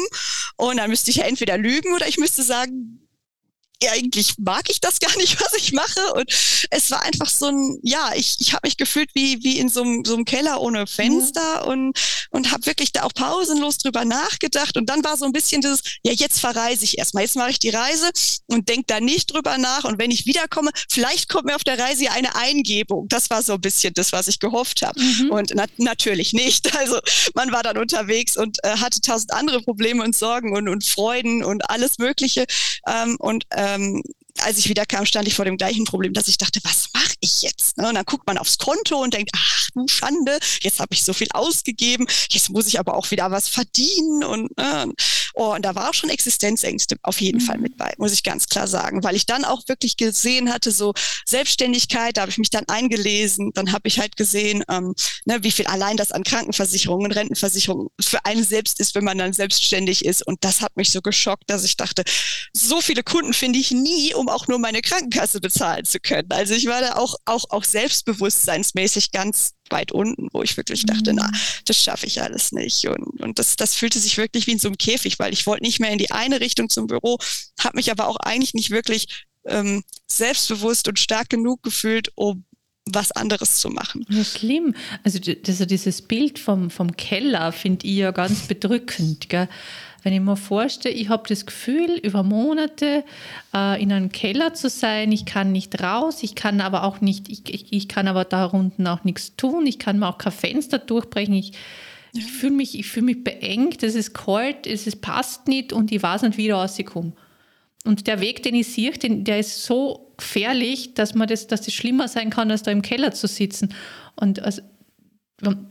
Und 0.56 0.78
dann 0.78 0.90
müsste 0.90 1.10
ich 1.10 1.18
ja 1.18 1.24
entweder 1.24 1.56
lügen 1.56 1.94
oder 1.94 2.08
ich 2.08 2.18
müsste 2.18 2.42
sagen, 2.42 3.07
eigentlich 3.86 4.34
mag 4.38 4.68
ich 4.68 4.80
das 4.80 4.98
gar 4.98 5.16
nicht, 5.16 5.40
was 5.40 5.54
ich 5.54 5.72
mache. 5.72 6.12
Und 6.14 6.30
es 6.70 6.90
war 6.90 7.02
einfach 7.02 7.28
so 7.28 7.46
ein, 7.46 7.78
ja, 7.82 8.12
ich, 8.14 8.36
ich 8.40 8.52
habe 8.52 8.66
mich 8.66 8.76
gefühlt 8.76 9.10
wie, 9.14 9.42
wie 9.42 9.58
in 9.58 9.68
so 9.68 9.82
einem, 9.82 10.04
so 10.04 10.14
einem 10.14 10.24
Keller 10.24 10.60
ohne 10.60 10.86
Fenster 10.86 11.62
mhm. 11.64 11.70
und, 11.70 11.98
und 12.30 12.52
habe 12.52 12.66
wirklich 12.66 12.92
da 12.92 13.04
auch 13.04 13.14
pausenlos 13.14 13.78
drüber 13.78 14.04
nachgedacht. 14.04 14.76
Und 14.76 14.86
dann 14.86 15.04
war 15.04 15.16
so 15.16 15.24
ein 15.24 15.32
bisschen 15.32 15.60
dieses, 15.60 15.82
ja, 16.02 16.12
jetzt 16.12 16.40
verreise 16.40 16.84
ich 16.84 16.98
erstmal. 16.98 17.24
Jetzt 17.24 17.36
mache 17.36 17.50
ich 17.50 17.58
die 17.58 17.70
Reise 17.70 18.10
und 18.46 18.68
denke 18.68 18.84
da 18.86 19.00
nicht 19.00 19.32
drüber 19.32 19.58
nach. 19.58 19.84
Und 19.84 19.98
wenn 19.98 20.10
ich 20.10 20.26
wiederkomme, 20.26 20.70
vielleicht 20.90 21.28
kommt 21.28 21.46
mir 21.46 21.56
auf 21.56 21.64
der 21.64 21.78
Reise 21.78 22.04
ja 22.04 22.12
eine 22.12 22.34
Eingebung. 22.34 23.08
Das 23.08 23.30
war 23.30 23.42
so 23.42 23.54
ein 23.54 23.60
bisschen 23.60 23.94
das, 23.94 24.12
was 24.12 24.28
ich 24.28 24.38
gehofft 24.38 24.82
habe. 24.82 25.00
Mhm. 25.00 25.30
Und 25.30 25.52
na 25.54 25.66
natürlich 25.76 26.32
nicht. 26.32 26.68
Also 26.78 27.00
man 27.34 27.50
war 27.50 27.64
dann 27.64 27.76
unterwegs 27.76 28.36
und 28.36 28.58
äh, 28.62 28.76
hatte 28.76 29.00
tausend 29.00 29.32
andere 29.32 29.62
Probleme 29.62 30.04
und 30.04 30.14
Sorgen 30.14 30.56
und, 30.56 30.68
und 30.68 30.84
Freuden 30.84 31.42
und 31.42 31.68
alles 31.68 31.98
Mögliche. 31.98 32.46
Ähm, 32.86 33.16
und 33.18 33.44
äh, 33.50 33.67
ähm, 33.74 34.02
als 34.44 34.58
ich 34.58 34.68
wieder 34.68 34.86
kam, 34.86 35.06
stand 35.06 35.28
ich 35.28 35.34
vor 35.34 35.44
dem 35.44 35.56
gleichen 35.56 35.84
Problem, 35.84 36.12
dass 36.12 36.28
ich 36.28 36.38
dachte, 36.38 36.60
was 36.64 36.88
mache 36.94 37.14
ich 37.20 37.42
jetzt? 37.42 37.76
Ne? 37.76 37.88
Und 37.88 37.94
dann 37.94 38.04
guckt 38.04 38.26
man 38.26 38.38
aufs 38.38 38.58
Konto 38.58 39.02
und 39.02 39.14
denkt, 39.14 39.30
ach 39.34 39.68
du 39.74 39.86
Schande, 39.88 40.38
jetzt 40.60 40.80
habe 40.80 40.94
ich 40.94 41.04
so 41.04 41.12
viel 41.12 41.28
ausgegeben, 41.32 42.06
jetzt 42.30 42.50
muss 42.50 42.66
ich 42.66 42.78
aber 42.78 42.94
auch 42.94 43.10
wieder 43.10 43.30
was 43.30 43.48
verdienen 43.48 44.24
und, 44.24 44.50
äh, 44.56 44.86
Oh, 45.40 45.54
und 45.54 45.64
da 45.64 45.76
war 45.76 45.88
auch 45.88 45.94
schon 45.94 46.10
Existenzängste 46.10 46.96
auf 47.04 47.20
jeden 47.20 47.40
mhm. 47.40 47.46
Fall 47.46 47.58
mit 47.58 47.76
bei, 47.76 47.94
muss 47.98 48.12
ich 48.12 48.24
ganz 48.24 48.48
klar 48.48 48.66
sagen, 48.66 49.04
weil 49.04 49.14
ich 49.14 49.24
dann 49.24 49.44
auch 49.44 49.68
wirklich 49.68 49.96
gesehen 49.96 50.52
hatte, 50.52 50.72
so 50.72 50.94
Selbstständigkeit, 51.26 52.16
da 52.16 52.22
habe 52.22 52.32
ich 52.32 52.38
mich 52.38 52.50
dann 52.50 52.64
eingelesen, 52.66 53.52
dann 53.54 53.72
habe 53.72 53.86
ich 53.86 54.00
halt 54.00 54.16
gesehen, 54.16 54.64
ähm, 54.68 54.96
ne, 55.26 55.38
wie 55.44 55.52
viel 55.52 55.68
allein 55.68 55.96
das 55.96 56.10
an 56.10 56.24
Krankenversicherungen, 56.24 57.12
Rentenversicherungen 57.12 57.88
für 58.00 58.24
einen 58.24 58.42
selbst 58.42 58.80
ist, 58.80 58.96
wenn 58.96 59.04
man 59.04 59.16
dann 59.16 59.32
selbstständig 59.32 60.04
ist. 60.04 60.26
Und 60.26 60.42
das 60.42 60.60
hat 60.60 60.76
mich 60.76 60.90
so 60.90 61.02
geschockt, 61.02 61.48
dass 61.48 61.62
ich 61.62 61.76
dachte, 61.76 62.02
so 62.52 62.80
viele 62.80 63.04
Kunden 63.04 63.32
finde 63.32 63.60
ich 63.60 63.70
nie, 63.70 64.14
um 64.14 64.27
auch 64.28 64.48
nur 64.48 64.58
meine 64.58 64.82
Krankenkasse 64.82 65.40
bezahlen 65.40 65.84
zu 65.84 66.00
können. 66.00 66.30
Also 66.30 66.54
ich 66.54 66.66
war 66.66 66.80
da 66.80 66.96
auch, 66.96 67.16
auch, 67.24 67.44
auch 67.50 67.64
selbstbewusstseinsmäßig 67.64 69.12
ganz 69.12 69.54
weit 69.70 69.92
unten, 69.92 70.28
wo 70.32 70.42
ich 70.42 70.56
wirklich 70.56 70.86
dachte, 70.86 71.12
mhm. 71.12 71.20
na, 71.20 71.30
das 71.66 71.82
schaffe 71.82 72.06
ich 72.06 72.22
alles 72.22 72.52
nicht. 72.52 72.86
Und, 72.86 73.20
und 73.20 73.38
das, 73.38 73.56
das 73.56 73.74
fühlte 73.74 73.98
sich 73.98 74.16
wirklich 74.16 74.46
wie 74.46 74.52
in 74.52 74.58
so 74.58 74.68
einem 74.68 74.78
Käfig, 74.78 75.18
weil 75.18 75.32
ich 75.32 75.46
wollte 75.46 75.64
nicht 75.64 75.80
mehr 75.80 75.90
in 75.90 75.98
die 75.98 76.10
eine 76.10 76.40
Richtung 76.40 76.68
zum 76.68 76.86
Büro, 76.86 77.18
habe 77.60 77.76
mich 77.76 77.90
aber 77.90 78.08
auch 78.08 78.16
eigentlich 78.16 78.54
nicht 78.54 78.70
wirklich 78.70 79.26
ähm, 79.46 79.82
selbstbewusst 80.06 80.88
und 80.88 80.98
stark 80.98 81.30
genug 81.30 81.62
gefühlt, 81.62 82.10
um 82.14 82.44
was 82.94 83.12
anderes 83.12 83.56
zu 83.56 83.68
machen. 83.68 84.06
Ja, 84.08 84.24
schlimm. 84.24 84.74
Also, 85.04 85.18
also 85.46 85.64
dieses 85.64 86.02
Bild 86.02 86.38
vom, 86.38 86.70
vom 86.70 86.96
Keller 86.96 87.52
finde 87.52 87.86
ich 87.86 87.96
ja 87.96 88.10
ganz 88.10 88.46
bedrückend. 88.48 89.28
Gell? 89.28 89.48
Wenn 90.02 90.12
ich 90.12 90.20
mir 90.20 90.36
vorstelle, 90.36 90.94
ich 90.94 91.08
habe 91.08 91.28
das 91.28 91.44
Gefühl, 91.44 91.98
über 92.02 92.22
Monate 92.22 93.04
äh, 93.54 93.82
in 93.82 93.92
einem 93.92 94.12
Keller 94.12 94.54
zu 94.54 94.68
sein, 94.68 95.10
ich 95.10 95.24
kann 95.24 95.50
nicht 95.50 95.82
raus, 95.82 96.22
ich 96.22 96.34
kann 96.34 96.60
aber 96.60 96.84
auch 96.84 97.00
nicht, 97.00 97.28
ich, 97.28 97.52
ich, 97.52 97.72
ich 97.72 97.88
kann 97.88 98.06
aber 98.06 98.24
da 98.24 98.46
unten 98.46 98.86
auch 98.86 99.04
nichts 99.04 99.34
tun, 99.36 99.66
ich 99.66 99.78
kann 99.78 99.98
mir 99.98 100.08
auch 100.08 100.18
kein 100.18 100.32
Fenster 100.32 100.78
durchbrechen, 100.78 101.34
ich, 101.34 101.52
ich 102.12 102.24
fühle 102.24 102.54
mich, 102.54 102.86
fühl 102.86 103.02
mich 103.02 103.24
beengt, 103.24 103.82
es 103.82 103.94
ist 103.94 104.14
kalt, 104.14 104.66
es 104.66 104.86
ist, 104.86 105.00
passt 105.00 105.48
nicht 105.48 105.72
und 105.72 105.90
ich 105.90 106.02
weiß 106.02 106.22
nicht, 106.22 106.38
wie 106.38 106.46
ich 106.46 106.52
rauskomme. 106.52 107.12
Und 107.84 108.06
der 108.06 108.20
Weg, 108.20 108.42
den 108.42 108.54
ich 108.54 108.68
sehe, 108.68 108.90
den, 108.92 109.24
der 109.24 109.40
ist 109.40 109.64
so 109.64 110.12
gefährlich, 110.16 110.94
dass 110.94 111.14
man 111.14 111.28
das, 111.28 111.46
dass 111.46 111.62
das 111.62 111.74
schlimmer 111.74 112.08
sein 112.08 112.30
kann, 112.30 112.50
als 112.50 112.62
da 112.62 112.70
im 112.70 112.82
Keller 112.82 113.12
zu 113.12 113.26
sitzen. 113.26 113.74
Und 114.16 114.40
also, 114.40 114.62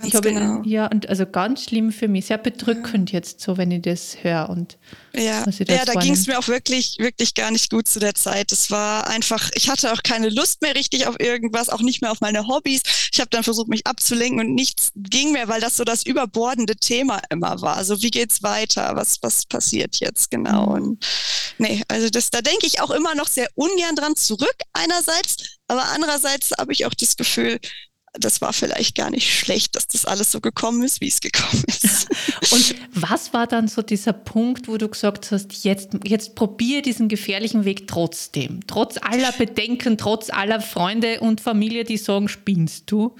ich 0.02 0.16
habe 0.16 0.32
genau. 0.32 0.62
ja 0.64 0.88
und 0.88 1.10
also 1.10 1.26
ganz 1.26 1.66
schlimm 1.66 1.92
für 1.92 2.08
mich, 2.08 2.28
sehr 2.28 2.38
bedrückend 2.38 3.12
ja. 3.12 3.18
jetzt 3.18 3.42
so, 3.42 3.58
wenn 3.58 3.70
ich 3.72 3.82
das 3.82 4.18
höre 4.22 4.50
und 4.50 4.78
ja, 5.14 5.44
ja 5.46 5.84
da 5.84 5.94
ging 5.96 6.14
es 6.14 6.26
mir 6.26 6.40
auch 6.40 6.48
wirklich 6.48 6.96
wirklich 7.00 7.34
gar 7.34 7.52
nicht 7.52 7.70
gut 7.70 7.86
zu 7.88 8.00
der 8.00 8.16
Zeit. 8.16 8.54
Es 8.54 8.72
war 8.72 9.08
einfach, 9.08 9.50
ich 9.56 9.70
hatte 9.70 9.92
auch 9.92 10.04
keine 10.04 10.30
Lust 10.30 10.62
mehr 10.62 10.74
richtig 10.74 11.06
auf 11.08 11.20
irgendwas, 11.20 11.68
auch 11.68 11.82
nicht 11.82 12.02
mehr 12.02 12.12
auf 12.12 12.22
meine 12.22 12.48
Hobbys. 12.48 12.82
Ich 13.12 13.20
habe 13.20 13.30
dann 13.30 13.44
versucht, 13.44 13.68
mich 13.68 13.86
abzulenken 13.86 14.40
und 14.40 14.56
nichts 14.56 14.92
ging 14.96 15.34
mehr, 15.34 15.50
weil 15.50 15.60
das 15.60 15.76
so 15.76 15.84
das 15.84 16.06
überbordende 16.06 16.78
Thema 16.78 17.20
immer 17.30 17.62
war. 17.62 17.76
Also 17.76 18.02
wie 18.02 18.12
geht's 18.12 18.44
weiter? 18.44 18.96
Was 18.96 19.18
was 19.22 19.46
passiert 19.46 19.98
jetzt 19.98 20.32
genau? 20.32 20.68
Mhm. 20.68 20.72
Und 20.72 21.06
nee, 21.58 21.84
also 21.90 22.10
das 22.10 22.30
da 22.30 22.42
denke 22.42 22.68
ich 22.68 22.80
auch 22.80 22.92
immer 22.92 23.16
noch 23.16 23.28
sehr 23.28 23.50
ungern 23.56 23.98
dran 23.98 24.16
zurück 24.16 24.56
einerseits, 24.72 25.58
aber 25.68 25.84
andererseits 25.94 26.52
habe 26.58 26.72
ich 26.72 26.86
auch 26.86 26.94
das 26.94 27.18
Gefühl, 27.18 27.60
das 28.20 28.42
war 28.42 28.54
vielleicht 28.54 28.96
gar 28.96 29.10
nicht 29.10 29.34
schlecht, 29.34 29.76
dass 29.76 29.88
das 29.88 30.06
alles 30.06 30.32
so 30.32 30.42
gekommen 30.42 30.84
ist, 30.84 31.02
wie 31.02 31.08
es 31.08 31.22
gekommen 31.22 31.64
ist. 31.68 32.08
Und 32.52 32.76
was 32.94 33.34
war 33.34 33.48
dann 33.48 33.68
so 33.68 33.82
dieser 33.82 34.14
Punkt, 34.14 34.68
wo 34.68 34.78
du 34.78 34.88
gesagt 34.88 35.32
hast, 35.32 35.64
jetzt, 35.64 35.90
jetzt 36.04 36.36
probier 36.36 36.82
diesen 36.82 37.08
gefährlichen 37.08 37.66
Weg 37.66 37.88
trotzdem, 37.88 38.62
trotz 38.68 38.98
aller 38.98 39.32
Bedenken, 39.32 39.98
trotz 39.98 40.30
aller 40.30 40.62
Freunde 40.62 41.20
und 41.20 41.42
Familie, 41.42 41.84
die 41.84 41.98
sagen, 41.98 42.28
spinnst 42.28 42.92
du? 42.92 43.16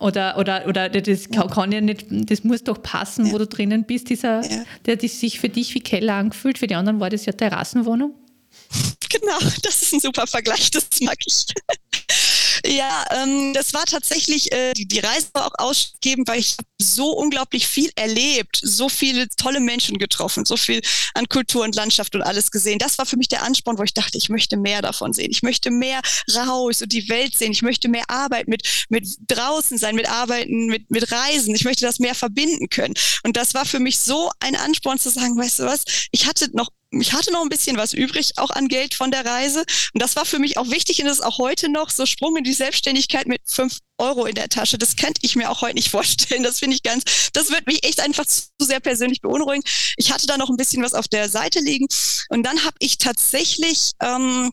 Oder, 0.00 0.38
oder, 0.38 0.66
oder 0.66 0.88
das 0.88 1.28
kann, 1.30 1.70
ja 1.72 1.80
nicht, 1.80 2.06
das 2.10 2.42
muss 2.42 2.64
doch 2.64 2.82
passen, 2.82 3.26
ja. 3.26 3.32
wo 3.32 3.38
du 3.38 3.46
drinnen 3.46 3.84
bist, 3.84 4.10
dieser, 4.10 4.42
ja. 4.42 4.64
der 4.86 4.96
die 4.96 5.08
sich 5.08 5.38
für 5.38 5.48
dich 5.48 5.74
wie 5.74 5.80
Keller 5.80 6.14
angefühlt, 6.14 6.58
für 6.58 6.66
die 6.66 6.74
anderen 6.74 7.00
war 7.00 7.10
das 7.10 7.26
ja 7.26 7.32
Terrassenwohnung. 7.32 8.14
Genau, 9.14 9.38
das 9.62 9.80
ist 9.80 9.94
ein 9.94 10.00
super 10.00 10.26
Vergleich, 10.26 10.72
das 10.72 10.88
mag 11.00 11.16
ich. 11.24 11.44
Ja, 12.66 13.04
ähm, 13.10 13.52
das 13.52 13.74
war 13.74 13.84
tatsächlich, 13.84 14.50
äh, 14.52 14.72
die, 14.72 14.88
die 14.88 15.00
Reise 15.00 15.28
war 15.34 15.46
auch 15.46 15.58
ausgebend, 15.58 16.28
weil 16.28 16.40
ich 16.40 16.56
so 16.80 17.10
unglaublich 17.10 17.66
viel 17.66 17.90
erlebt, 17.94 18.58
so 18.62 18.88
viele 18.88 19.28
tolle 19.28 19.60
Menschen 19.60 19.98
getroffen, 19.98 20.46
so 20.46 20.56
viel 20.56 20.80
an 21.12 21.28
Kultur 21.28 21.64
und 21.64 21.74
Landschaft 21.74 22.14
und 22.14 22.22
alles 22.22 22.50
gesehen. 22.50 22.78
Das 22.78 22.96
war 22.96 23.04
für 23.04 23.18
mich 23.18 23.28
der 23.28 23.42
Ansporn, 23.42 23.76
wo 23.76 23.82
ich 23.82 23.92
dachte, 23.92 24.16
ich 24.16 24.30
möchte 24.30 24.56
mehr 24.56 24.80
davon 24.80 25.12
sehen. 25.12 25.30
Ich 25.30 25.42
möchte 25.42 25.70
mehr 25.70 26.00
raus 26.34 26.80
und 26.80 26.92
die 26.92 27.08
Welt 27.10 27.36
sehen. 27.36 27.52
Ich 27.52 27.62
möchte 27.62 27.88
mehr 27.88 28.08
Arbeit 28.08 28.48
mit, 28.48 28.86
mit 28.88 29.08
draußen 29.26 29.76
sein, 29.76 29.94
mit 29.94 30.08
Arbeiten, 30.08 30.66
mit, 30.66 30.90
mit 30.90 31.12
Reisen. 31.12 31.54
Ich 31.54 31.64
möchte 31.64 31.84
das 31.84 31.98
mehr 31.98 32.14
verbinden 32.14 32.70
können. 32.70 32.94
Und 33.24 33.36
das 33.36 33.52
war 33.52 33.66
für 33.66 33.80
mich 33.80 33.98
so 33.98 34.30
ein 34.40 34.56
Ansporn 34.56 34.98
zu 34.98 35.10
sagen, 35.10 35.36
weißt 35.36 35.58
du 35.58 35.64
was, 35.64 35.84
ich 36.12 36.26
hatte 36.26 36.48
noch 36.54 36.70
ich 37.00 37.12
hatte 37.12 37.32
noch 37.32 37.42
ein 37.42 37.48
bisschen 37.48 37.76
was 37.76 37.92
übrig, 37.92 38.38
auch 38.38 38.50
an 38.50 38.68
Geld 38.68 38.94
von 38.94 39.10
der 39.10 39.24
Reise. 39.24 39.60
Und 39.92 40.02
das 40.02 40.16
war 40.16 40.24
für 40.24 40.38
mich 40.38 40.58
auch 40.58 40.70
wichtig 40.70 41.00
und 41.00 41.06
das 41.06 41.18
ist 41.18 41.24
auch 41.24 41.38
heute 41.38 41.68
noch 41.68 41.90
so 41.90 42.06
Sprung 42.06 42.36
in 42.36 42.44
die 42.44 42.52
Selbstständigkeit 42.52 43.26
mit 43.26 43.40
fünf 43.46 43.78
Euro 43.98 44.26
in 44.26 44.34
der 44.34 44.48
Tasche. 44.48 44.78
Das 44.78 44.96
könnte 44.96 45.20
ich 45.22 45.36
mir 45.36 45.50
auch 45.50 45.62
heute 45.62 45.74
nicht 45.74 45.90
vorstellen. 45.90 46.42
Das 46.42 46.58
finde 46.58 46.76
ich 46.76 46.82
ganz, 46.82 47.04
das 47.32 47.50
wird 47.50 47.66
mich 47.66 47.84
echt 47.84 48.00
einfach 48.00 48.26
zu 48.26 48.44
sehr 48.60 48.80
persönlich 48.80 49.20
beunruhigen. 49.20 49.62
Ich 49.96 50.12
hatte 50.12 50.26
da 50.26 50.36
noch 50.36 50.50
ein 50.50 50.56
bisschen 50.56 50.82
was 50.82 50.94
auf 50.94 51.08
der 51.08 51.28
Seite 51.28 51.60
liegen 51.60 51.86
und 52.28 52.44
dann 52.44 52.64
habe 52.64 52.76
ich 52.78 52.98
tatsächlich 52.98 53.92
ähm, 54.02 54.50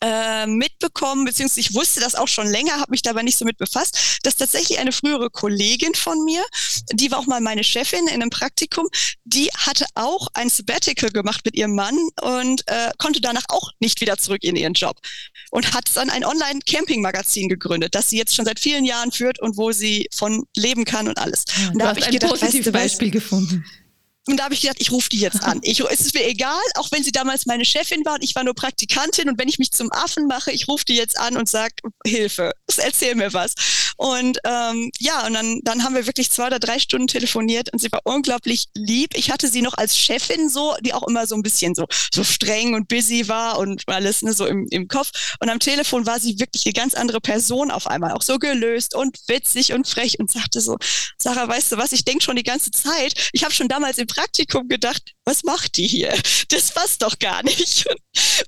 äh, 0.00 0.46
mitbekommen, 0.46 1.24
beziehungsweise 1.24 1.60
ich 1.60 1.74
wusste 1.74 2.00
das 2.00 2.14
auch 2.14 2.28
schon 2.28 2.46
länger, 2.46 2.80
habe 2.80 2.90
mich 2.90 3.02
dabei 3.02 3.22
nicht 3.22 3.38
so 3.38 3.44
mit 3.44 3.58
befasst, 3.58 4.18
dass 4.22 4.36
tatsächlich 4.36 4.78
eine 4.78 4.92
frühere 4.92 5.30
Kollegin 5.30 5.94
von 5.94 6.24
mir, 6.24 6.44
die 6.92 7.10
war 7.10 7.18
auch 7.18 7.26
mal 7.26 7.40
meine 7.40 7.64
Chefin 7.64 8.06
in 8.06 8.14
einem 8.14 8.30
Praktikum, 8.30 8.86
die 9.24 9.48
hatte 9.56 9.86
auch 9.94 10.28
ein 10.34 10.48
Sabbatical 10.48 11.10
gemacht 11.10 11.40
mit 11.44 11.54
ihrem 11.56 11.74
Mann 11.74 11.96
und 12.22 12.62
äh, 12.66 12.90
konnte 12.98 13.20
danach 13.20 13.44
auch 13.48 13.70
nicht 13.80 14.00
wieder 14.00 14.18
zurück 14.18 14.42
in 14.42 14.56
ihren 14.56 14.74
Job 14.74 14.98
und 15.50 15.72
hat 15.72 15.90
dann 15.94 16.10
ein 16.10 16.24
Online-Camping-Magazin 16.24 17.48
gegründet, 17.48 17.94
das 17.94 18.10
sie 18.10 18.18
jetzt 18.18 18.34
schon 18.34 18.44
seit 18.44 18.60
vielen 18.60 18.84
Jahren 18.84 19.12
führt 19.12 19.40
und 19.40 19.56
wo 19.56 19.72
sie 19.72 20.08
von 20.14 20.44
leben 20.56 20.84
kann 20.84 21.08
und 21.08 21.18
alles. 21.18 21.44
Ja, 21.56 21.70
und 21.70 21.78
da 21.78 21.88
habe 21.88 22.00
ich 22.00 22.06
ein 22.06 22.12
gedacht, 22.12 22.32
positives 22.32 22.66
weißt 22.66 22.66
du, 22.66 22.72
Beispiel 22.72 23.10
gefunden. 23.10 23.64
Und 24.28 24.38
da 24.38 24.44
habe 24.44 24.54
ich 24.54 24.60
gedacht, 24.60 24.78
ich 24.80 24.90
rufe 24.90 25.08
die 25.08 25.20
jetzt 25.20 25.42
an. 25.42 25.60
Ich, 25.62 25.80
es 25.80 26.00
ist 26.00 26.14
mir 26.14 26.26
egal, 26.26 26.60
auch 26.74 26.90
wenn 26.90 27.04
sie 27.04 27.12
damals 27.12 27.46
meine 27.46 27.64
Chefin 27.64 28.04
war 28.04 28.14
und 28.14 28.24
ich 28.24 28.34
war 28.34 28.42
nur 28.42 28.54
Praktikantin 28.54 29.28
und 29.28 29.38
wenn 29.38 29.48
ich 29.48 29.58
mich 29.58 29.70
zum 29.70 29.92
Affen 29.92 30.26
mache, 30.26 30.50
ich 30.50 30.66
rufe 30.66 30.84
die 30.84 30.96
jetzt 30.96 31.18
an 31.18 31.36
und 31.36 31.48
sage, 31.48 31.74
Hilfe, 32.04 32.52
erzähl 32.76 33.14
mir 33.14 33.32
was. 33.32 33.54
Und 33.96 34.38
ähm, 34.44 34.90
ja, 34.98 35.26
und 35.26 35.34
dann, 35.34 35.60
dann 35.62 35.82
haben 35.82 35.94
wir 35.94 36.06
wirklich 36.06 36.30
zwei 36.30 36.48
oder 36.48 36.58
drei 36.58 36.78
Stunden 36.78 37.06
telefoniert 37.06 37.72
und 37.72 37.80
sie 37.80 37.90
war 37.92 38.00
unglaublich 38.04 38.66
lieb. 38.74 39.16
Ich 39.16 39.30
hatte 39.30 39.48
sie 39.48 39.62
noch 39.62 39.74
als 39.74 39.96
Chefin 39.96 40.48
so, 40.48 40.74
die 40.80 40.92
auch 40.92 41.06
immer 41.06 41.26
so 41.26 41.34
ein 41.34 41.42
bisschen 41.42 41.74
so, 41.74 41.86
so 42.12 42.24
streng 42.24 42.74
und 42.74 42.88
busy 42.88 43.28
war 43.28 43.58
und 43.58 43.84
alles 43.86 44.22
ne, 44.22 44.32
so 44.32 44.44
im, 44.46 44.66
im 44.70 44.88
Kopf. 44.88 45.36
Und 45.40 45.48
am 45.48 45.60
Telefon 45.60 46.04
war 46.04 46.20
sie 46.20 46.38
wirklich 46.38 46.66
eine 46.66 46.74
ganz 46.74 46.94
andere 46.94 47.20
Person 47.20 47.70
auf 47.70 47.86
einmal, 47.86 48.12
auch 48.12 48.22
so 48.22 48.38
gelöst 48.38 48.94
und 48.94 49.18
witzig 49.28 49.72
und 49.72 49.86
frech 49.86 50.18
und 50.18 50.30
sagte 50.30 50.60
so, 50.60 50.76
Sarah, 51.18 51.48
weißt 51.48 51.72
du 51.72 51.76
was, 51.76 51.92
ich 51.92 52.04
denke 52.04 52.24
schon 52.24 52.36
die 52.36 52.42
ganze 52.42 52.70
Zeit, 52.72 53.14
ich 53.32 53.44
habe 53.44 53.54
schon 53.54 53.68
damals 53.68 53.98
im 53.98 54.06
Praktikum 54.16 54.68
gedacht, 54.68 55.12
was 55.24 55.42
macht 55.44 55.76
die 55.76 55.86
hier? 55.86 56.14
Das 56.48 56.70
passt 56.70 57.02
doch 57.02 57.18
gar 57.18 57.42
nicht. 57.42 57.86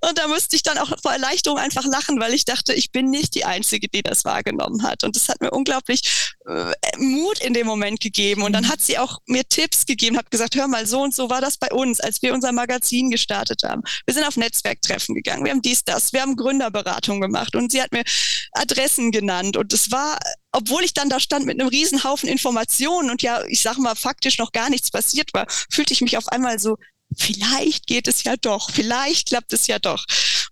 Und 0.02 0.18
da 0.18 0.28
musste 0.28 0.56
ich 0.56 0.62
dann 0.62 0.78
auch 0.78 0.92
vor 1.02 1.12
Erleichterung 1.12 1.58
einfach 1.58 1.84
lachen, 1.84 2.20
weil 2.20 2.32
ich 2.32 2.44
dachte, 2.44 2.72
ich 2.72 2.92
bin 2.92 3.10
nicht 3.10 3.34
die 3.34 3.44
Einzige, 3.44 3.88
die 3.88 4.02
das 4.02 4.24
wahrgenommen 4.24 4.82
hat. 4.82 5.04
Und 5.04 5.16
das 5.16 5.28
hat 5.28 5.40
mir 5.40 5.50
unglaublich 5.50 6.02
äh, 6.46 6.72
Mut 6.96 7.40
in 7.40 7.54
dem 7.54 7.66
Moment 7.66 8.00
gegeben. 8.00 8.42
Und 8.42 8.52
dann 8.52 8.64
mhm. 8.64 8.68
hat 8.68 8.80
sie 8.80 8.98
auch 8.98 9.18
mir 9.26 9.44
Tipps 9.48 9.84
gegeben, 9.84 10.16
hat 10.16 10.30
gesagt, 10.30 10.54
hör 10.54 10.68
mal, 10.68 10.86
so 10.86 11.00
und 11.00 11.14
so 11.14 11.28
war 11.28 11.40
das 11.40 11.58
bei 11.58 11.70
uns, 11.70 12.00
als 12.00 12.22
wir 12.22 12.32
unser 12.32 12.52
Magazin 12.52 13.10
gestartet 13.10 13.62
haben. 13.64 13.82
Wir 14.06 14.14
sind 14.14 14.24
auf 14.24 14.36
Netzwerktreffen 14.36 15.14
gegangen, 15.14 15.44
wir 15.44 15.50
haben 15.50 15.62
dies, 15.62 15.84
das, 15.84 16.12
wir 16.12 16.22
haben 16.22 16.36
Gründerberatung 16.36 17.20
gemacht 17.20 17.56
und 17.56 17.72
sie 17.72 17.82
hat 17.82 17.92
mir 17.92 18.04
Adressen 18.52 19.10
genannt. 19.10 19.56
Und 19.56 19.72
es 19.72 19.90
war 19.90 20.18
obwohl 20.52 20.84
ich 20.84 20.94
dann 20.94 21.10
da 21.10 21.20
stand 21.20 21.46
mit 21.46 21.60
einem 21.60 21.68
Riesenhaufen 21.68 22.28
Informationen 22.28 23.10
und 23.10 23.22
ja, 23.22 23.44
ich 23.46 23.60
sag 23.60 23.78
mal, 23.78 23.94
faktisch 23.94 24.38
noch 24.38 24.52
gar 24.52 24.70
nichts 24.70 24.90
passiert 24.90 25.32
war, 25.34 25.46
fühlte 25.70 25.92
ich 25.92 26.00
mich 26.00 26.16
auf 26.16 26.28
einmal 26.28 26.58
so, 26.58 26.76
vielleicht 27.16 27.86
geht 27.86 28.08
es 28.08 28.24
ja 28.24 28.36
doch, 28.36 28.70
vielleicht 28.70 29.28
klappt 29.28 29.52
es 29.52 29.66
ja 29.66 29.78
doch. 29.78 30.04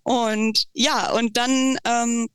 Und 0.02 0.66
ja, 0.72 1.11
und 1.12 1.37
dann 1.37 1.78
ähm, 1.85 2.28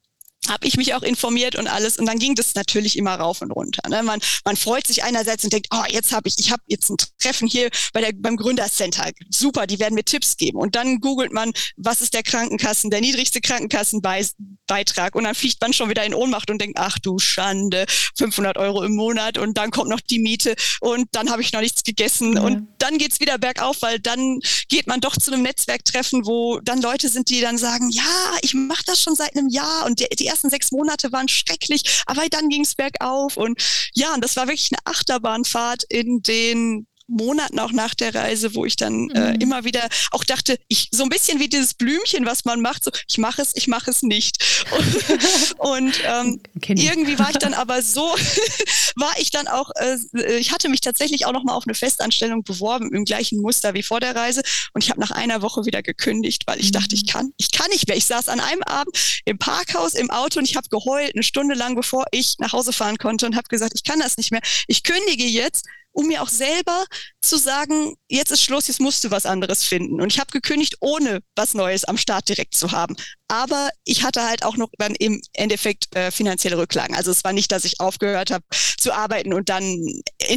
habe 0.49 0.67
ich 0.67 0.75
mich 0.75 0.93
auch 0.95 1.03
informiert 1.03 1.55
und 1.55 1.67
alles 1.67 1.97
und 1.97 2.05
dann 2.07 2.17
ging 2.17 2.33
das 2.33 2.55
natürlich 2.55 2.97
immer 2.97 3.15
rauf 3.15 3.41
und 3.41 3.51
runter. 3.51 3.87
Ne? 3.89 4.01
Man, 4.01 4.19
man 4.43 4.55
freut 4.55 4.87
sich 4.87 5.03
einerseits 5.03 5.43
und 5.43 5.53
denkt, 5.53 5.67
oh, 5.71 5.83
jetzt 5.87 6.13
habe 6.13 6.27
ich, 6.27 6.39
ich 6.39 6.51
habe 6.51 6.63
jetzt 6.67 6.89
ein 6.89 6.97
Treffen 7.19 7.47
hier 7.47 7.69
bei 7.93 8.01
der, 8.01 8.11
beim 8.13 8.37
Gründercenter. 8.37 9.11
Super, 9.29 9.67
die 9.67 9.79
werden 9.79 9.93
mir 9.93 10.03
Tipps 10.03 10.37
geben. 10.37 10.57
Und 10.57 10.75
dann 10.75 10.99
googelt 10.99 11.31
man, 11.31 11.51
was 11.77 12.01
ist 12.01 12.15
der 12.15 12.23
Krankenkassen, 12.23 12.89
der 12.89 13.01
niedrigste 13.01 13.39
Krankenkassenbeitrag 13.39 15.15
und 15.15 15.25
dann 15.25 15.35
fliegt 15.35 15.61
man 15.61 15.73
schon 15.73 15.89
wieder 15.89 16.03
in 16.03 16.15
Ohnmacht 16.15 16.49
und 16.49 16.59
denkt, 16.59 16.77
ach 16.79 16.97
du 16.97 17.19
Schande, 17.19 17.85
500 18.17 18.57
Euro 18.57 18.83
im 18.83 18.95
Monat 18.95 19.37
und 19.37 19.57
dann 19.57 19.69
kommt 19.69 19.89
noch 19.89 20.01
die 20.01 20.19
Miete 20.19 20.55
und 20.79 21.07
dann 21.11 21.29
habe 21.29 21.43
ich 21.43 21.53
noch 21.53 21.61
nichts 21.61 21.83
gegessen 21.83 22.31
mhm. 22.31 22.43
und 22.43 22.67
dann 22.79 22.97
geht's 22.97 23.19
wieder 23.19 23.37
bergauf, 23.37 23.77
weil 23.81 23.99
dann 23.99 24.39
geht 24.69 24.87
man 24.87 25.01
doch 25.01 25.15
zu 25.15 25.31
einem 25.31 25.43
Netzwerktreffen, 25.43 26.25
wo 26.25 26.59
dann 26.63 26.81
Leute 26.81 27.09
sind, 27.09 27.29
die 27.29 27.41
dann 27.41 27.59
sagen, 27.59 27.89
ja, 27.91 28.37
ich 28.41 28.55
mache 28.55 28.83
das 28.87 29.01
schon 29.03 29.15
seit 29.15 29.37
einem 29.37 29.49
Jahr 29.49 29.85
und 29.85 29.99
die, 29.99 30.07
die 30.17 30.30
ersten 30.31 30.49
sechs 30.49 30.71
Monate 30.71 31.11
waren 31.11 31.27
schrecklich, 31.27 32.03
aber 32.05 32.27
dann 32.29 32.49
ging 32.49 32.63
es 32.63 32.75
bergauf 32.75 33.37
und 33.37 33.61
ja, 33.93 34.13
und 34.13 34.23
das 34.23 34.35
war 34.35 34.47
wirklich 34.47 34.71
eine 34.71 34.79
Achterbahnfahrt 34.85 35.83
in 35.89 36.21
den 36.21 36.87
Monaten 37.11 37.59
auch 37.59 37.71
nach 37.71 37.93
der 37.93 38.15
Reise, 38.15 38.55
wo 38.55 38.65
ich 38.65 38.75
dann 38.75 39.09
äh, 39.11 39.33
mhm. 39.33 39.41
immer 39.41 39.63
wieder 39.63 39.87
auch 40.11 40.23
dachte, 40.23 40.57
ich 40.67 40.89
so 40.91 41.03
ein 41.03 41.09
bisschen 41.09 41.39
wie 41.39 41.49
dieses 41.49 41.73
Blümchen, 41.73 42.25
was 42.25 42.45
man 42.45 42.61
macht, 42.61 42.83
so 42.83 42.91
ich 43.07 43.17
mache 43.17 43.41
es, 43.41 43.51
ich 43.55 43.67
mache 43.67 43.91
es 43.91 44.01
nicht. 44.01 44.37
Und, 44.71 45.55
und 45.57 46.01
ähm, 46.05 46.41
irgendwie 46.67 47.19
war 47.19 47.29
ich 47.29 47.37
dann 47.37 47.53
aber 47.53 47.81
so, 47.81 48.01
war 48.95 49.13
ich 49.19 49.31
dann 49.31 49.47
auch, 49.47 49.69
äh, 49.75 49.97
ich 50.37 50.51
hatte 50.51 50.69
mich 50.69 50.81
tatsächlich 50.81 51.25
auch 51.25 51.33
noch 51.33 51.43
mal 51.43 51.53
auf 51.53 51.65
eine 51.67 51.75
Festanstellung 51.75 52.43
beworben 52.43 52.93
im 52.93 53.05
gleichen 53.05 53.41
Muster 53.41 53.73
wie 53.73 53.83
vor 53.83 53.99
der 53.99 54.15
Reise 54.15 54.41
und 54.73 54.83
ich 54.83 54.89
habe 54.89 54.99
nach 54.99 55.11
einer 55.11 55.41
Woche 55.41 55.65
wieder 55.65 55.81
gekündigt, 55.81 56.43
weil 56.47 56.59
ich 56.59 56.67
mhm. 56.67 56.73
dachte, 56.73 56.95
ich 56.95 57.05
kann, 57.05 57.33
ich 57.37 57.51
kann 57.51 57.69
nicht 57.71 57.87
mehr. 57.87 57.97
Ich 57.97 58.05
saß 58.05 58.29
an 58.29 58.39
einem 58.39 58.63
Abend 58.63 59.21
im 59.25 59.37
Parkhaus 59.37 59.93
im 59.93 60.09
Auto 60.09 60.39
und 60.39 60.45
ich 60.45 60.55
habe 60.55 60.69
geheult 60.69 61.13
eine 61.13 61.23
Stunde 61.23 61.55
lang, 61.55 61.75
bevor 61.75 62.05
ich 62.11 62.35
nach 62.39 62.53
Hause 62.53 62.73
fahren 62.73 62.97
konnte 62.97 63.25
und 63.25 63.35
habe 63.35 63.47
gesagt, 63.49 63.73
ich 63.75 63.83
kann 63.83 63.99
das 63.99 64.17
nicht 64.17 64.31
mehr. 64.31 64.41
Ich 64.67 64.83
kündige 64.83 65.25
jetzt 65.25 65.65
um 65.93 66.07
mir 66.07 66.21
auch 66.21 66.29
selber 66.29 66.85
zu 67.21 67.37
sagen, 67.37 67.95
jetzt 68.09 68.31
ist 68.31 68.43
Schluss, 68.43 68.67
jetzt 68.67 68.79
musst 68.79 69.03
du 69.03 69.11
was 69.11 69.25
anderes 69.25 69.63
finden. 69.63 70.01
Und 70.01 70.11
ich 70.11 70.19
habe 70.19 70.31
gekündigt, 70.31 70.77
ohne 70.79 71.19
was 71.35 71.53
Neues 71.53 71.83
am 71.83 71.97
Start 71.97 72.29
direkt 72.29 72.55
zu 72.55 72.71
haben. 72.71 72.95
Aber 73.27 73.69
ich 73.85 74.03
hatte 74.03 74.23
halt 74.23 74.43
auch 74.43 74.57
noch 74.57 74.69
dann 74.77 74.95
im 74.95 75.21
Endeffekt 75.33 75.95
äh, 75.95 76.11
finanzielle 76.11 76.57
Rücklagen. 76.57 76.95
Also 76.95 77.11
es 77.11 77.23
war 77.23 77.33
nicht, 77.33 77.51
dass 77.51 77.65
ich 77.65 77.79
aufgehört 77.79 78.31
habe 78.31 78.43
zu 78.77 78.93
arbeiten 78.93 79.33
und 79.33 79.49
dann 79.49 79.85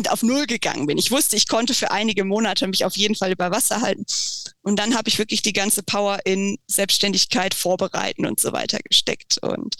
auf 0.09 0.23
Null 0.23 0.47
gegangen 0.47 0.87
bin. 0.87 0.99
Ich 0.99 1.11
wusste, 1.11 1.37
ich 1.37 1.49
konnte 1.49 1.75
für 1.75 1.91
einige 1.91 2.25
Monate 2.25 2.67
mich 2.67 2.85
auf 2.85 2.97
jeden 2.97 3.15
Fall 3.15 3.33
über 3.33 3.51
Wasser 3.51 3.81
halten. 3.81 4.05
Und 4.63 4.79
dann 4.79 4.97
habe 4.97 5.09
ich 5.09 5.19
wirklich 5.19 5.43
die 5.43 5.53
ganze 5.53 5.83
Power 5.83 6.21
in 6.25 6.59
Selbstständigkeit 6.67 7.55
vorbereiten 7.55 8.27
und 8.27 8.41
so 8.41 8.53
weiter 8.53 8.79
gesteckt. 8.79 9.39
Und 9.43 9.77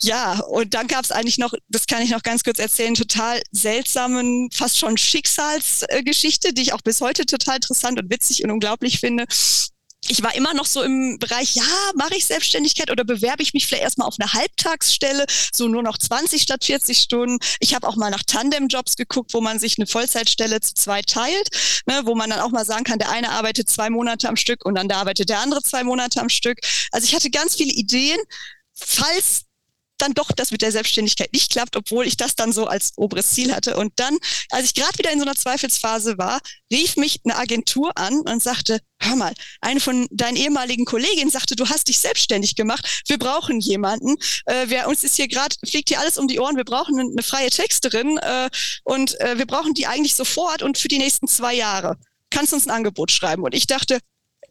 ja, 0.00 0.38
und 0.40 0.74
dann 0.74 0.86
gab 0.86 1.04
es 1.04 1.10
eigentlich 1.10 1.38
noch, 1.38 1.52
das 1.68 1.86
kann 1.86 2.02
ich 2.02 2.10
noch 2.10 2.22
ganz 2.22 2.44
kurz 2.44 2.60
erzählen, 2.60 2.94
total 2.94 3.42
seltsamen, 3.50 4.48
fast 4.52 4.78
schon 4.78 4.96
Schicksalsgeschichte, 4.96 6.52
die 6.54 6.62
ich 6.62 6.72
auch 6.72 6.82
bis 6.82 7.00
heute 7.00 7.26
total 7.26 7.56
interessant 7.56 7.98
und 7.98 8.08
witzig 8.10 8.44
und 8.44 8.52
unglaublich 8.52 9.00
finde. 9.00 9.26
Ich 10.06 10.22
war 10.22 10.36
immer 10.36 10.54
noch 10.54 10.66
so 10.66 10.82
im 10.84 11.18
Bereich, 11.18 11.56
ja, 11.56 11.64
mache 11.96 12.16
ich 12.16 12.24
Selbstständigkeit 12.24 12.92
oder 12.92 13.02
bewerbe 13.04 13.42
ich 13.42 13.52
mich 13.54 13.66
vielleicht 13.66 13.82
erstmal 13.82 14.06
auf 14.06 14.14
eine 14.20 14.32
Halbtagsstelle, 14.32 15.26
so 15.52 15.66
nur 15.66 15.82
noch 15.82 15.98
20 15.98 16.40
statt 16.42 16.64
40 16.64 16.96
Stunden. 16.96 17.38
Ich 17.58 17.74
habe 17.74 17.86
auch 17.86 17.96
mal 17.96 18.10
nach 18.10 18.22
Tandem-Jobs 18.22 18.94
geguckt, 18.94 19.34
wo 19.34 19.40
man 19.40 19.58
sich 19.58 19.78
eine 19.78 19.88
Vollzeitstelle 19.88 20.60
zu 20.60 20.74
zwei 20.74 21.02
teilt, 21.02 21.48
ne, 21.86 22.02
wo 22.04 22.14
man 22.14 22.30
dann 22.30 22.38
auch 22.38 22.50
mal 22.50 22.64
sagen 22.64 22.84
kann, 22.84 23.00
der 23.00 23.10
eine 23.10 23.30
arbeitet 23.30 23.68
zwei 23.68 23.90
Monate 23.90 24.28
am 24.28 24.36
Stück 24.36 24.64
und 24.64 24.76
dann 24.76 24.88
da 24.88 25.00
arbeitet 25.00 25.28
der 25.28 25.40
andere 25.40 25.62
zwei 25.62 25.82
Monate 25.82 26.20
am 26.20 26.28
Stück. 26.28 26.60
Also 26.92 27.04
ich 27.04 27.14
hatte 27.16 27.30
ganz 27.30 27.56
viele 27.56 27.72
Ideen, 27.72 28.20
falls 28.74 29.47
dann 29.98 30.14
doch 30.14 30.32
das 30.32 30.50
mit 30.50 30.62
der 30.62 30.72
Selbstständigkeit 30.72 31.32
nicht 31.32 31.50
klappt, 31.50 31.76
obwohl 31.76 32.06
ich 32.06 32.16
das 32.16 32.34
dann 32.34 32.52
so 32.52 32.66
als 32.66 32.92
oberes 32.96 33.30
Ziel 33.32 33.54
hatte. 33.54 33.76
Und 33.76 33.92
dann, 33.96 34.16
als 34.50 34.66
ich 34.66 34.74
gerade 34.74 34.96
wieder 34.98 35.12
in 35.12 35.18
so 35.18 35.24
einer 35.24 35.34
Zweifelsphase 35.34 36.18
war, 36.18 36.40
rief 36.72 36.96
mich 36.96 37.20
eine 37.24 37.36
Agentur 37.36 37.96
an 37.96 38.20
und 38.20 38.42
sagte, 38.42 38.80
hör 39.00 39.16
mal, 39.16 39.32
eine 39.60 39.80
von 39.80 40.06
deinen 40.10 40.36
ehemaligen 40.36 40.84
Kolleginnen 40.84 41.30
sagte, 41.30 41.56
du 41.56 41.68
hast 41.68 41.88
dich 41.88 41.98
selbstständig 41.98 42.56
gemacht. 42.56 43.02
Wir 43.06 43.18
brauchen 43.18 43.60
jemanden. 43.60 44.16
Äh, 44.46 44.66
wer 44.68 44.88
uns 44.88 45.04
ist 45.04 45.16
hier 45.16 45.28
gerade, 45.28 45.54
fliegt 45.68 45.88
hier 45.88 46.00
alles 46.00 46.18
um 46.18 46.28
die 46.28 46.40
Ohren. 46.40 46.56
Wir 46.56 46.64
brauchen 46.64 46.98
eine, 46.98 47.08
eine 47.08 47.22
freie 47.22 47.50
Texterin 47.50 48.18
äh, 48.18 48.48
und 48.84 49.20
äh, 49.20 49.38
wir 49.38 49.46
brauchen 49.46 49.74
die 49.74 49.86
eigentlich 49.86 50.14
sofort 50.14 50.62
und 50.62 50.78
für 50.78 50.88
die 50.88 50.98
nächsten 50.98 51.28
zwei 51.28 51.54
Jahre. 51.54 51.96
Kannst 52.30 52.52
du 52.52 52.56
uns 52.56 52.66
ein 52.66 52.74
Angebot 52.74 53.10
schreiben? 53.10 53.42
Und 53.42 53.54
ich 53.54 53.66
dachte, 53.66 54.00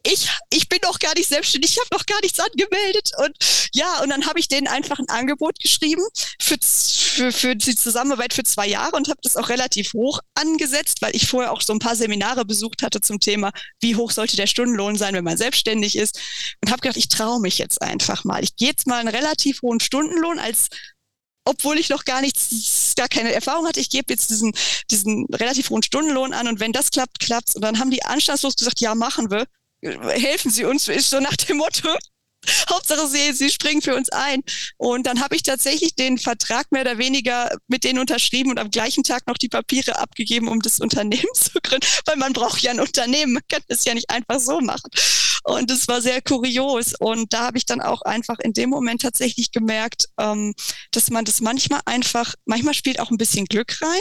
ich, 0.04 0.28
ich 0.50 0.68
bin 0.68 0.78
noch 0.82 0.98
gar 0.98 1.14
nicht 1.14 1.28
selbstständig, 1.28 1.72
ich 1.72 1.78
habe 1.78 1.88
noch 1.92 2.06
gar 2.06 2.20
nichts 2.22 2.38
angemeldet. 2.38 3.10
Und 3.18 3.36
ja, 3.72 4.00
und 4.02 4.10
dann 4.10 4.26
habe 4.26 4.38
ich 4.38 4.48
denen 4.48 4.66
einfach 4.66 4.98
ein 4.98 5.08
Angebot 5.08 5.58
geschrieben 5.60 6.02
für, 6.40 6.56
für, 6.60 7.32
für 7.32 7.56
die 7.56 7.74
Zusammenarbeit 7.74 8.32
für 8.32 8.44
zwei 8.44 8.66
Jahre 8.66 8.96
und 8.96 9.08
habe 9.08 9.20
das 9.22 9.36
auch 9.36 9.48
relativ 9.48 9.92
hoch 9.92 10.20
angesetzt, 10.34 11.02
weil 11.02 11.14
ich 11.14 11.26
vorher 11.26 11.52
auch 11.52 11.62
so 11.62 11.72
ein 11.72 11.78
paar 11.78 11.96
Seminare 11.96 12.44
besucht 12.44 12.82
hatte 12.82 13.00
zum 13.00 13.20
Thema, 13.20 13.50
wie 13.80 13.96
hoch 13.96 14.10
sollte 14.10 14.36
der 14.36 14.46
Stundenlohn 14.46 14.96
sein, 14.96 15.14
wenn 15.14 15.24
man 15.24 15.36
selbstständig 15.36 15.96
ist. 15.96 16.20
Und 16.62 16.70
habe 16.70 16.80
gedacht, 16.80 16.96
ich 16.96 17.08
traue 17.08 17.40
mich 17.40 17.58
jetzt 17.58 17.82
einfach 17.82 18.24
mal. 18.24 18.42
Ich 18.42 18.56
gehe 18.56 18.68
jetzt 18.68 18.86
mal 18.86 19.00
einen 19.00 19.08
relativ 19.08 19.62
hohen 19.62 19.80
Stundenlohn 19.80 20.38
als 20.38 20.68
obwohl 21.44 21.78
ich 21.78 21.88
noch 21.88 22.04
gar 22.04 22.20
nichts, 22.20 22.92
gar 22.94 23.08
keine 23.08 23.32
Erfahrung 23.32 23.66
hatte. 23.66 23.80
Ich 23.80 23.88
gebe 23.88 24.12
jetzt 24.12 24.28
diesen, 24.28 24.52
diesen 24.90 25.24
relativ 25.32 25.70
hohen 25.70 25.82
Stundenlohn 25.82 26.34
an 26.34 26.46
und 26.46 26.60
wenn 26.60 26.72
das 26.72 26.90
klappt, 26.90 27.20
klappt's. 27.20 27.54
Und 27.54 27.62
dann 27.62 27.78
haben 27.78 27.90
die 27.90 28.04
anstandslos 28.04 28.54
gesagt, 28.54 28.80
ja, 28.80 28.94
machen 28.94 29.30
wir 29.30 29.46
helfen 29.82 30.50
Sie 30.50 30.64
uns, 30.64 30.88
ist 30.88 31.10
so 31.10 31.20
nach 31.20 31.36
dem 31.36 31.58
Motto. 31.58 31.88
Hauptsache, 32.70 33.06
Sie, 33.08 33.32
Sie 33.32 33.50
springen 33.50 33.82
für 33.82 33.94
uns 33.94 34.10
ein. 34.10 34.42
Und 34.76 35.06
dann 35.06 35.20
habe 35.20 35.36
ich 35.36 35.42
tatsächlich 35.42 35.94
den 35.94 36.18
Vertrag 36.18 36.70
mehr 36.70 36.82
oder 36.82 36.98
weniger 36.98 37.50
mit 37.66 37.84
denen 37.84 37.98
unterschrieben 37.98 38.50
und 38.50 38.58
am 38.58 38.70
gleichen 38.70 39.04
Tag 39.04 39.26
noch 39.26 39.38
die 39.38 39.48
Papiere 39.48 39.98
abgegeben, 39.98 40.48
um 40.48 40.60
das 40.60 40.80
Unternehmen 40.80 41.28
zu 41.34 41.58
gründen, 41.62 41.86
weil 42.06 42.16
man 42.16 42.32
braucht 42.32 42.60
ja 42.60 42.70
ein 42.70 42.80
Unternehmen, 42.80 43.34
man 43.34 43.42
kann 43.48 43.62
das 43.68 43.84
ja 43.84 43.94
nicht 43.94 44.10
einfach 44.10 44.40
so 44.40 44.60
machen. 44.60 44.90
Und 45.44 45.70
es 45.70 45.88
war 45.88 46.02
sehr 46.02 46.20
kurios. 46.20 46.94
Und 46.98 47.32
da 47.32 47.46
habe 47.46 47.58
ich 47.58 47.66
dann 47.66 47.80
auch 47.80 48.02
einfach 48.02 48.38
in 48.38 48.52
dem 48.52 48.70
Moment 48.70 49.02
tatsächlich 49.02 49.50
gemerkt, 49.50 50.06
ähm, 50.18 50.54
dass 50.90 51.10
man 51.10 51.24
das 51.24 51.40
manchmal 51.40 51.80
einfach, 51.86 52.34
manchmal 52.44 52.74
spielt 52.74 53.00
auch 53.00 53.10
ein 53.10 53.18
bisschen 53.18 53.46
Glück 53.46 53.80
rein. 53.80 54.00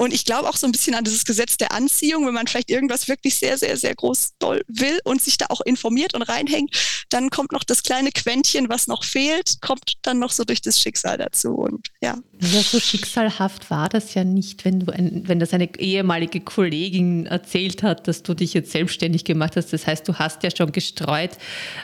Und 0.00 0.14
ich 0.14 0.24
glaube 0.24 0.48
auch 0.48 0.56
so 0.56 0.66
ein 0.66 0.72
bisschen 0.72 0.94
an 0.94 1.02
dieses 1.02 1.24
Gesetz 1.24 1.56
der 1.56 1.72
Anziehung, 1.72 2.24
wenn 2.24 2.34
man 2.34 2.46
vielleicht 2.46 2.70
irgendwas 2.70 3.08
wirklich 3.08 3.34
sehr, 3.34 3.58
sehr, 3.58 3.76
sehr 3.76 3.96
groß 3.96 4.34
doll 4.38 4.62
will 4.68 5.00
und 5.02 5.20
sich 5.20 5.38
da 5.38 5.46
auch 5.48 5.60
informiert 5.60 6.14
und 6.14 6.22
reinhängt, 6.22 6.70
dann 7.08 7.30
kommt 7.30 7.50
noch 7.50 7.64
das 7.64 7.82
kleine 7.82 8.10
Quäntchen, 8.12 8.68
was 8.68 8.86
noch 8.86 9.02
fehlt, 9.02 9.60
kommt 9.60 9.94
dann 10.02 10.20
noch 10.20 10.30
so 10.30 10.44
durch 10.44 10.62
das 10.62 10.80
Schicksal 10.80 11.18
dazu. 11.18 11.50
Und 11.50 11.88
ja. 12.00 12.16
Ja, 12.40 12.62
so 12.62 12.78
schicksalhaft 12.78 13.70
war 13.70 13.88
das 13.88 14.14
ja 14.14 14.22
nicht, 14.22 14.64
wenn 14.64 14.78
du 14.78 14.92
ein, 14.92 15.24
wenn 15.26 15.40
das 15.40 15.52
eine 15.52 15.68
ehemalige 15.76 16.40
Kollegin 16.40 17.26
erzählt 17.26 17.82
hat, 17.82 18.06
dass 18.06 18.22
du 18.22 18.34
dich 18.34 18.54
jetzt 18.54 18.70
selbstständig 18.70 19.24
gemacht 19.24 19.56
hast. 19.56 19.72
Das 19.72 19.88
heißt, 19.88 20.06
du 20.06 20.14
hast 20.14 20.44
ja 20.44 20.50
schon 20.56 20.70
gestreut 20.70 21.32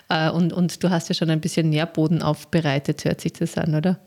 äh, 0.08 0.30
und, 0.30 0.52
und 0.52 0.84
du 0.84 0.90
hast 0.90 1.08
ja 1.08 1.16
schon 1.16 1.30
ein 1.30 1.40
bisschen 1.40 1.70
Nährboden 1.70 2.22
aufbereitet, 2.22 3.04
hört 3.04 3.20
sich 3.20 3.32
das 3.32 3.58
an, 3.58 3.74
oder? 3.74 3.98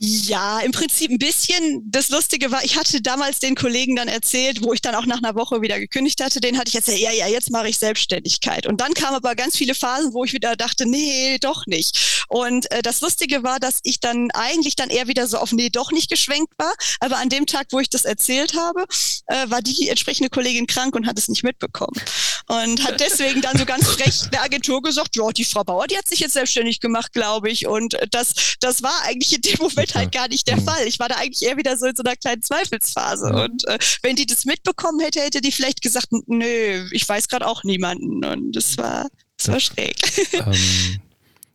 Ja, 0.00 0.60
im 0.60 0.70
Prinzip 0.70 1.10
ein 1.10 1.18
bisschen. 1.18 1.82
Das 1.90 2.08
Lustige 2.10 2.52
war, 2.52 2.64
ich 2.64 2.76
hatte 2.76 3.02
damals 3.02 3.40
den 3.40 3.56
Kollegen 3.56 3.96
dann 3.96 4.06
erzählt, 4.06 4.62
wo 4.62 4.72
ich 4.72 4.80
dann 4.80 4.94
auch 4.94 5.06
nach 5.06 5.18
einer 5.18 5.34
Woche 5.34 5.60
wieder 5.60 5.80
gekündigt 5.80 6.22
hatte, 6.22 6.40
den 6.40 6.56
hatte 6.56 6.68
ich 6.68 6.76
erzählt, 6.76 7.00
ja, 7.00 7.10
ja, 7.10 7.26
jetzt 7.26 7.50
mache 7.50 7.68
ich 7.68 7.78
Selbstständigkeit. 7.78 8.68
Und 8.68 8.80
dann 8.80 8.94
kamen 8.94 9.16
aber 9.16 9.34
ganz 9.34 9.56
viele 9.56 9.74
Phasen, 9.74 10.14
wo 10.14 10.22
ich 10.22 10.32
wieder 10.32 10.54
dachte, 10.54 10.86
nee, 10.86 11.38
doch 11.40 11.66
nicht. 11.66 12.24
Und 12.28 12.70
äh, 12.70 12.80
das 12.82 13.00
Lustige 13.00 13.42
war, 13.42 13.58
dass 13.58 13.80
ich 13.82 13.98
dann 13.98 14.30
eigentlich 14.32 14.76
dann 14.76 14.88
eher 14.88 15.08
wieder 15.08 15.26
so 15.26 15.38
auf 15.38 15.50
nee, 15.50 15.68
doch 15.68 15.90
nicht 15.90 16.08
geschwenkt 16.08 16.52
war. 16.58 16.72
Aber 17.00 17.16
an 17.16 17.28
dem 17.28 17.46
Tag, 17.46 17.66
wo 17.72 17.80
ich 17.80 17.90
das 17.90 18.04
erzählt 18.04 18.54
habe, 18.54 18.84
äh, 19.26 19.50
war 19.50 19.62
die 19.62 19.88
entsprechende 19.88 20.30
Kollegin 20.30 20.68
krank 20.68 20.94
und 20.94 21.08
hat 21.08 21.18
es 21.18 21.26
nicht 21.26 21.42
mitbekommen. 21.42 22.00
Und 22.46 22.84
hat 22.84 23.00
deswegen 23.00 23.42
dann 23.42 23.58
so 23.58 23.64
ganz 23.64 23.84
frech 23.88 24.30
der 24.32 24.44
Agentur 24.44 24.80
gesagt, 24.80 25.16
ja, 25.16 25.28
die 25.30 25.44
Frau 25.44 25.64
Bauer, 25.64 25.88
die 25.88 25.98
hat 25.98 26.06
sich 26.06 26.20
jetzt 26.20 26.34
selbstständig 26.34 26.78
gemacht, 26.78 27.12
glaube 27.12 27.50
ich. 27.50 27.66
Und 27.66 27.96
das, 28.12 28.34
das 28.60 28.84
war 28.84 29.02
eigentlich 29.02 29.34
in 29.34 29.42
dem 29.42 29.58
Moment 29.58 29.87
halt, 29.94 30.06
halt 30.06 30.14
gar 30.14 30.28
nicht 30.28 30.46
der 30.48 30.56
mhm. 30.56 30.64
Fall. 30.64 30.86
Ich 30.86 30.98
war 30.98 31.08
da 31.08 31.16
eigentlich 31.16 31.48
eher 31.48 31.56
wieder 31.56 31.76
so 31.76 31.86
in 31.86 31.96
so 31.96 32.02
einer 32.02 32.16
kleinen 32.16 32.42
Zweifelsphase. 32.42 33.30
Mhm. 33.30 33.38
Und 33.38 33.68
äh, 33.68 33.78
wenn 34.02 34.16
die 34.16 34.26
das 34.26 34.44
mitbekommen 34.44 35.00
hätte, 35.00 35.20
hätte 35.20 35.40
die 35.40 35.52
vielleicht 35.52 35.82
gesagt, 35.82 36.08
nö, 36.26 36.88
ich 36.92 37.08
weiß 37.08 37.28
gerade 37.28 37.46
auch 37.46 37.64
niemanden. 37.64 38.24
Und 38.24 38.52
das 38.52 38.78
war, 38.78 39.08
das 39.36 39.48
war 39.48 39.60
schräg. 39.60 39.96
Ähm, 40.34 41.00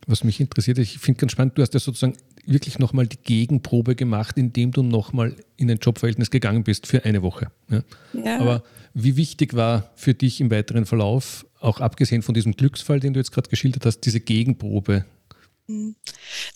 was 0.06 0.24
mich 0.24 0.40
interessiert, 0.40 0.78
ich 0.78 0.98
finde 0.98 1.20
ganz 1.20 1.32
spannend, 1.32 1.56
du 1.56 1.62
hast 1.62 1.72
ja 1.74 1.80
sozusagen 1.80 2.16
wirklich 2.46 2.78
nochmal 2.78 3.06
die 3.06 3.16
Gegenprobe 3.16 3.94
gemacht, 3.94 4.36
indem 4.36 4.70
du 4.70 4.82
nochmal 4.82 5.34
in 5.56 5.70
ein 5.70 5.78
Jobverhältnis 5.78 6.30
gegangen 6.30 6.64
bist 6.64 6.86
für 6.86 7.04
eine 7.04 7.22
Woche. 7.22 7.50
Ja. 7.70 7.82
ja. 8.12 8.38
Aber 8.38 8.62
wie 8.92 9.16
wichtig 9.16 9.54
war 9.54 9.90
für 9.96 10.14
dich 10.14 10.40
im 10.40 10.50
weiteren 10.50 10.86
Verlauf, 10.86 11.46
auch 11.60 11.80
abgesehen 11.80 12.22
von 12.22 12.34
diesem 12.34 12.52
Glücksfall, 12.52 13.00
den 13.00 13.14
du 13.14 13.20
jetzt 13.20 13.32
gerade 13.32 13.48
geschildert 13.48 13.86
hast, 13.86 14.00
diese 14.00 14.20
Gegenprobe 14.20 15.04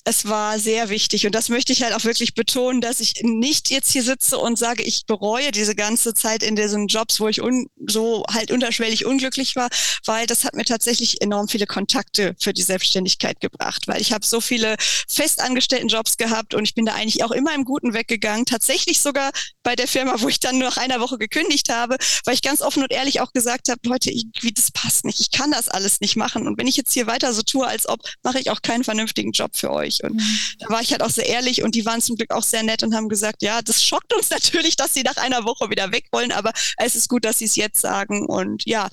es 0.05 0.29
war 0.29 0.59
sehr 0.59 0.91
wichtig 0.91 1.25
und 1.25 1.35
das 1.35 1.49
möchte 1.49 1.73
ich 1.73 1.83
halt 1.83 1.95
auch 1.95 2.05
wirklich 2.05 2.35
betonen, 2.35 2.83
dass 2.83 3.01
ich 3.01 3.15
nicht 3.23 3.71
jetzt 3.71 3.91
hier 3.91 4.03
sitze 4.03 4.37
und 4.37 4.59
sage, 4.59 4.83
ich 4.83 5.07
bereue 5.07 5.51
diese 5.51 5.75
ganze 5.75 6.13
Zeit 6.13 6.43
in 6.43 6.57
diesen 6.57 6.89
Jobs, 6.89 7.19
wo 7.19 7.27
ich 7.29 7.41
so 7.87 8.25
halt 8.31 8.51
unterschwellig 8.51 9.07
unglücklich 9.07 9.57
war, 9.57 9.69
weil 10.05 10.27
das 10.27 10.45
hat 10.45 10.55
mir 10.55 10.65
tatsächlich 10.65 11.23
enorm 11.23 11.49
viele 11.49 11.67
Kontakte 11.67 12.37
für 12.39 12.53
die 12.53 12.63
Selbstständigkeit 12.63 13.41
gebracht, 13.41 13.89
weil 13.89 14.03
ich 14.03 14.13
habe 14.13 14.27
so 14.27 14.43
viele 14.43 14.77
festangestellten 15.09 15.89
Jobs 15.89 16.19
gehabt 16.19 16.53
und 16.53 16.65
ich 16.65 16.75
bin 16.75 16.85
da 16.85 16.93
eigentlich 16.93 17.25
auch 17.25 17.31
immer 17.31 17.55
im 17.55 17.65
Guten 17.65 17.95
weggegangen, 17.95 18.45
tatsächlich 18.45 19.01
sogar 19.01 19.31
bei 19.63 19.75
der 19.75 19.89
Firma, 19.89 20.17
wo 20.19 20.29
ich 20.29 20.39
dann 20.39 20.59
nur 20.59 20.69
nach 20.69 20.77
einer 20.77 21.01
Woche 21.01 21.17
gekündigt 21.17 21.71
habe, 21.71 21.97
weil 22.27 22.35
ich 22.35 22.43
ganz 22.43 22.61
offen 22.61 22.83
und 22.83 22.93
ehrlich 22.93 23.23
auch 23.23 23.33
gesagt 23.33 23.71
habe, 23.71 23.81
Leute, 23.85 24.11
irgendwie 24.11 24.53
das 24.53 24.71
passt 24.71 25.07
nicht, 25.07 25.21
ich 25.21 25.31
kann 25.31 25.51
das 25.51 25.71
alles 25.71 26.03
nicht 26.03 26.17
machen 26.17 26.47
und 26.47 26.59
wenn 26.59 26.67
ich 26.67 26.77
jetzt 26.77 26.93
hier 26.93 27.07
weiter 27.07 27.33
so 27.33 27.41
tue, 27.41 27.67
als 27.67 27.89
ob, 27.89 28.01
mache 28.23 28.39
ich 28.39 28.51
auch 28.51 28.61
keinen 28.61 28.85
vernünftigen 28.85 28.98
Job 29.33 29.53
für 29.55 29.71
euch. 29.71 30.03
Und 30.03 30.15
mhm. 30.15 30.39
da 30.59 30.69
war 30.71 30.81
ich 30.81 30.91
halt 30.93 31.03
auch 31.03 31.11
sehr 31.11 31.27
ehrlich 31.27 31.63
und 31.63 31.75
die 31.75 31.87
waren 31.87 32.01
zum 32.01 32.17
Glück 32.17 32.33
auch 32.33 32.43
sehr 32.43 32.63
nett 32.63 32.83
und 32.83 32.95
haben 32.95 33.09
gesagt, 33.09 33.43
ja, 33.43 33.63
das 33.63 33.85
schockt 33.85 34.13
uns 34.15 34.31
natürlich, 34.31 34.77
dass 34.77 34.95
sie 34.95 35.03
nach 35.03 35.17
einer 35.17 35.45
Woche 35.45 35.71
wieder 35.71 35.93
weg 35.93 36.07
wollen, 36.13 36.33
aber 36.33 36.53
es 36.79 36.95
ist 36.95 37.09
gut, 37.09 37.25
dass 37.25 37.39
sie 37.39 37.45
es 37.45 37.57
jetzt 37.57 37.81
sagen. 37.81 38.27
Und 38.27 38.65
ja, 38.67 38.89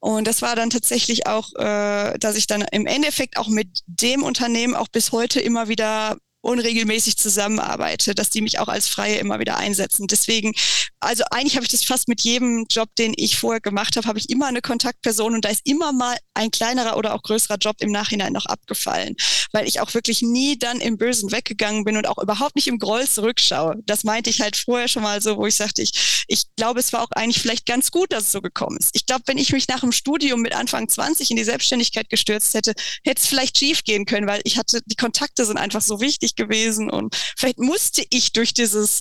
und 0.00 0.26
das 0.26 0.42
war 0.42 0.56
dann 0.56 0.70
tatsächlich 0.70 1.26
auch, 1.26 1.54
äh, 1.54 2.18
dass 2.18 2.36
ich 2.36 2.48
dann 2.48 2.62
im 2.72 2.86
Endeffekt 2.86 3.36
auch 3.36 3.48
mit 3.48 3.80
dem 3.86 4.24
Unternehmen 4.24 4.74
auch 4.74 4.88
bis 4.88 5.12
heute 5.12 5.40
immer 5.40 5.68
wieder 5.68 6.16
unregelmäßig 6.42 7.16
zusammenarbeite, 7.16 8.14
dass 8.14 8.30
die 8.30 8.42
mich 8.42 8.58
auch 8.58 8.68
als 8.68 8.88
Freie 8.88 9.16
immer 9.16 9.38
wieder 9.38 9.56
einsetzen. 9.56 10.06
Deswegen, 10.08 10.52
also 11.00 11.24
eigentlich 11.30 11.54
habe 11.54 11.64
ich 11.64 11.70
das 11.70 11.84
fast 11.84 12.08
mit 12.08 12.20
jedem 12.20 12.66
Job, 12.70 12.90
den 12.98 13.14
ich 13.16 13.36
vorher 13.36 13.60
gemacht 13.60 13.96
habe, 13.96 14.06
habe 14.06 14.18
ich 14.18 14.28
immer 14.28 14.46
eine 14.46 14.60
Kontaktperson 14.60 15.34
und 15.34 15.44
da 15.44 15.48
ist 15.48 15.62
immer 15.64 15.92
mal 15.92 16.16
ein 16.34 16.50
kleinerer 16.50 16.96
oder 16.96 17.14
auch 17.14 17.22
größerer 17.22 17.56
Job 17.58 17.76
im 17.78 17.92
Nachhinein 17.92 18.32
noch 18.32 18.46
abgefallen, 18.46 19.14
weil 19.52 19.66
ich 19.66 19.80
auch 19.80 19.94
wirklich 19.94 20.22
nie 20.22 20.58
dann 20.58 20.80
im 20.80 20.98
Bösen 20.98 21.30
weggegangen 21.30 21.84
bin 21.84 21.96
und 21.96 22.08
auch 22.08 22.18
überhaupt 22.18 22.56
nicht 22.56 22.66
im 22.66 22.78
Groll 22.78 23.06
zurückschaue. 23.06 23.76
Das 23.86 24.04
meinte 24.04 24.30
ich 24.30 24.40
halt 24.40 24.56
vorher 24.56 24.88
schon 24.88 25.02
mal 25.02 25.22
so, 25.22 25.36
wo 25.36 25.46
ich 25.46 25.54
sagte, 25.54 25.82
ich, 25.82 26.24
ich 26.26 26.44
glaube, 26.56 26.80
es 26.80 26.92
war 26.92 27.02
auch 27.02 27.10
eigentlich 27.12 27.40
vielleicht 27.40 27.66
ganz 27.66 27.90
gut, 27.90 28.12
dass 28.12 28.24
es 28.24 28.32
so 28.32 28.40
gekommen 28.40 28.78
ist. 28.78 28.90
Ich 28.94 29.06
glaube, 29.06 29.22
wenn 29.26 29.38
ich 29.38 29.52
mich 29.52 29.68
nach 29.68 29.80
dem 29.80 29.92
Studium 29.92 30.40
mit 30.40 30.54
Anfang 30.54 30.88
20 30.88 31.30
in 31.30 31.36
die 31.36 31.44
Selbstständigkeit 31.44 32.08
gestürzt 32.08 32.54
hätte, 32.54 32.74
hätte 33.04 33.20
es 33.20 33.28
vielleicht 33.28 33.58
schief 33.58 33.84
gehen 33.84 34.06
können, 34.06 34.26
weil 34.26 34.40
ich 34.44 34.58
hatte, 34.58 34.80
die 34.86 34.96
Kontakte 34.96 35.44
sind 35.44 35.56
einfach 35.56 35.82
so 35.82 36.00
wichtig 36.00 36.31
gewesen 36.36 36.90
und 36.90 37.16
vielleicht 37.36 37.58
musste 37.58 38.04
ich 38.10 38.32
durch 38.32 38.54
dieses 38.54 39.00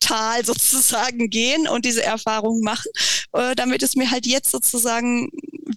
Tal 0.00 0.44
sozusagen 0.44 1.30
gehen 1.30 1.68
und 1.68 1.84
diese 1.84 2.02
Erfahrung 2.02 2.60
machen, 2.62 2.90
äh, 3.32 3.54
damit 3.54 3.82
es 3.82 3.96
mir 3.96 4.10
halt 4.10 4.26
jetzt 4.26 4.50
sozusagen 4.50 5.30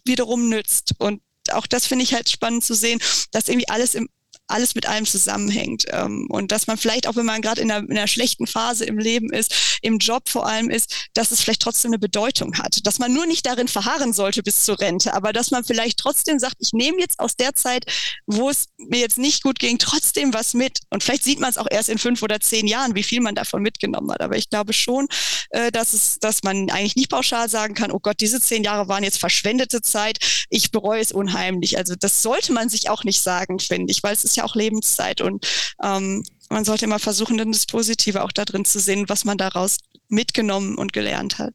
wiederum 0.05 0.49
nützt. 0.49 0.93
Und 0.97 1.21
auch 1.51 1.67
das 1.67 1.85
finde 1.85 2.03
ich 2.03 2.13
halt 2.13 2.29
spannend 2.29 2.63
zu 2.63 2.73
sehen, 2.73 2.99
dass 3.31 3.47
irgendwie 3.47 3.69
alles 3.69 3.95
im 3.95 4.07
alles 4.47 4.75
mit 4.75 4.87
allem 4.87 5.05
zusammenhängt. 5.05 5.85
Ähm, 5.89 6.27
und 6.29 6.51
dass 6.51 6.67
man 6.67 6.77
vielleicht 6.77 7.07
auch, 7.07 7.15
wenn 7.15 7.25
man 7.25 7.41
gerade 7.41 7.61
in 7.61 7.71
einer, 7.71 7.87
in 7.87 7.97
einer 7.97 8.07
schlechten 8.07 8.47
Phase 8.47 8.85
im 8.85 8.97
Leben 8.97 9.31
ist, 9.31 9.77
im 9.81 9.97
Job 9.97 10.29
vor 10.29 10.47
allem 10.47 10.69
ist, 10.69 11.07
dass 11.13 11.31
es 11.31 11.41
vielleicht 11.41 11.61
trotzdem 11.61 11.89
eine 11.89 11.99
Bedeutung 11.99 12.57
hat. 12.57 12.85
Dass 12.85 12.99
man 12.99 13.13
nur 13.13 13.25
nicht 13.25 13.45
darin 13.45 13.67
verharren 13.67 14.13
sollte 14.13 14.43
bis 14.43 14.63
zur 14.63 14.79
Rente, 14.79 15.13
aber 15.13 15.33
dass 15.33 15.51
man 15.51 15.63
vielleicht 15.63 15.97
trotzdem 15.97 16.39
sagt, 16.39 16.55
ich 16.59 16.73
nehme 16.73 16.99
jetzt 16.99 17.19
aus 17.19 17.35
der 17.35 17.53
Zeit, 17.53 17.85
wo 18.27 18.49
es 18.49 18.67
mir 18.77 18.99
jetzt 18.99 19.17
nicht 19.17 19.43
gut 19.43 19.59
ging, 19.59 19.77
trotzdem 19.77 20.33
was 20.33 20.53
mit. 20.53 20.79
Und 20.89 21.03
vielleicht 21.03 21.23
sieht 21.23 21.39
man 21.39 21.49
es 21.49 21.57
auch 21.57 21.67
erst 21.69 21.89
in 21.89 21.97
fünf 21.97 22.21
oder 22.21 22.39
zehn 22.39 22.67
Jahren, 22.67 22.95
wie 22.95 23.03
viel 23.03 23.21
man 23.21 23.35
davon 23.35 23.61
mitgenommen 23.61 24.11
hat. 24.11 24.21
Aber 24.21 24.37
ich 24.37 24.49
glaube 24.49 24.73
schon, 24.73 25.07
äh, 25.49 25.71
dass 25.71 25.93
es, 25.93 26.19
dass 26.19 26.43
man 26.43 26.69
eigentlich 26.69 26.95
nicht 26.95 27.09
pauschal 27.09 27.49
sagen 27.49 27.73
kann, 27.73 27.91
oh 27.91 27.99
Gott, 27.99 28.19
diese 28.19 28.41
zehn 28.41 28.63
Jahre 28.63 28.87
waren 28.87 29.03
jetzt 29.03 29.19
verschwendete 29.19 29.81
Zeit, 29.81 30.19
ich 30.49 30.71
bereue 30.71 31.01
es 31.01 31.11
unheimlich. 31.11 31.77
Also 31.77 31.95
das 31.95 32.21
sollte 32.21 32.53
man 32.53 32.69
sich 32.69 32.89
auch 32.89 33.03
nicht 33.03 33.21
sagen, 33.21 33.59
finde 33.59 33.91
ich, 33.91 34.03
weil 34.03 34.13
es 34.13 34.23
ist 34.23 34.32
ist 34.33 34.37
ja 34.37 34.45
auch 34.45 34.55
Lebenszeit 34.55 35.21
und 35.21 35.45
ähm, 35.83 36.23
man 36.49 36.65
sollte 36.65 36.85
immer 36.85 36.99
versuchen, 36.99 37.37
dann 37.37 37.51
das 37.51 37.65
Positive 37.65 38.23
auch 38.23 38.31
da 38.31 38.45
drin 38.45 38.65
zu 38.65 38.79
sehen, 38.79 39.05
was 39.07 39.25
man 39.25 39.37
daraus 39.37 39.77
mitgenommen 40.07 40.77
und 40.77 40.93
gelernt 40.93 41.37
hat. 41.37 41.53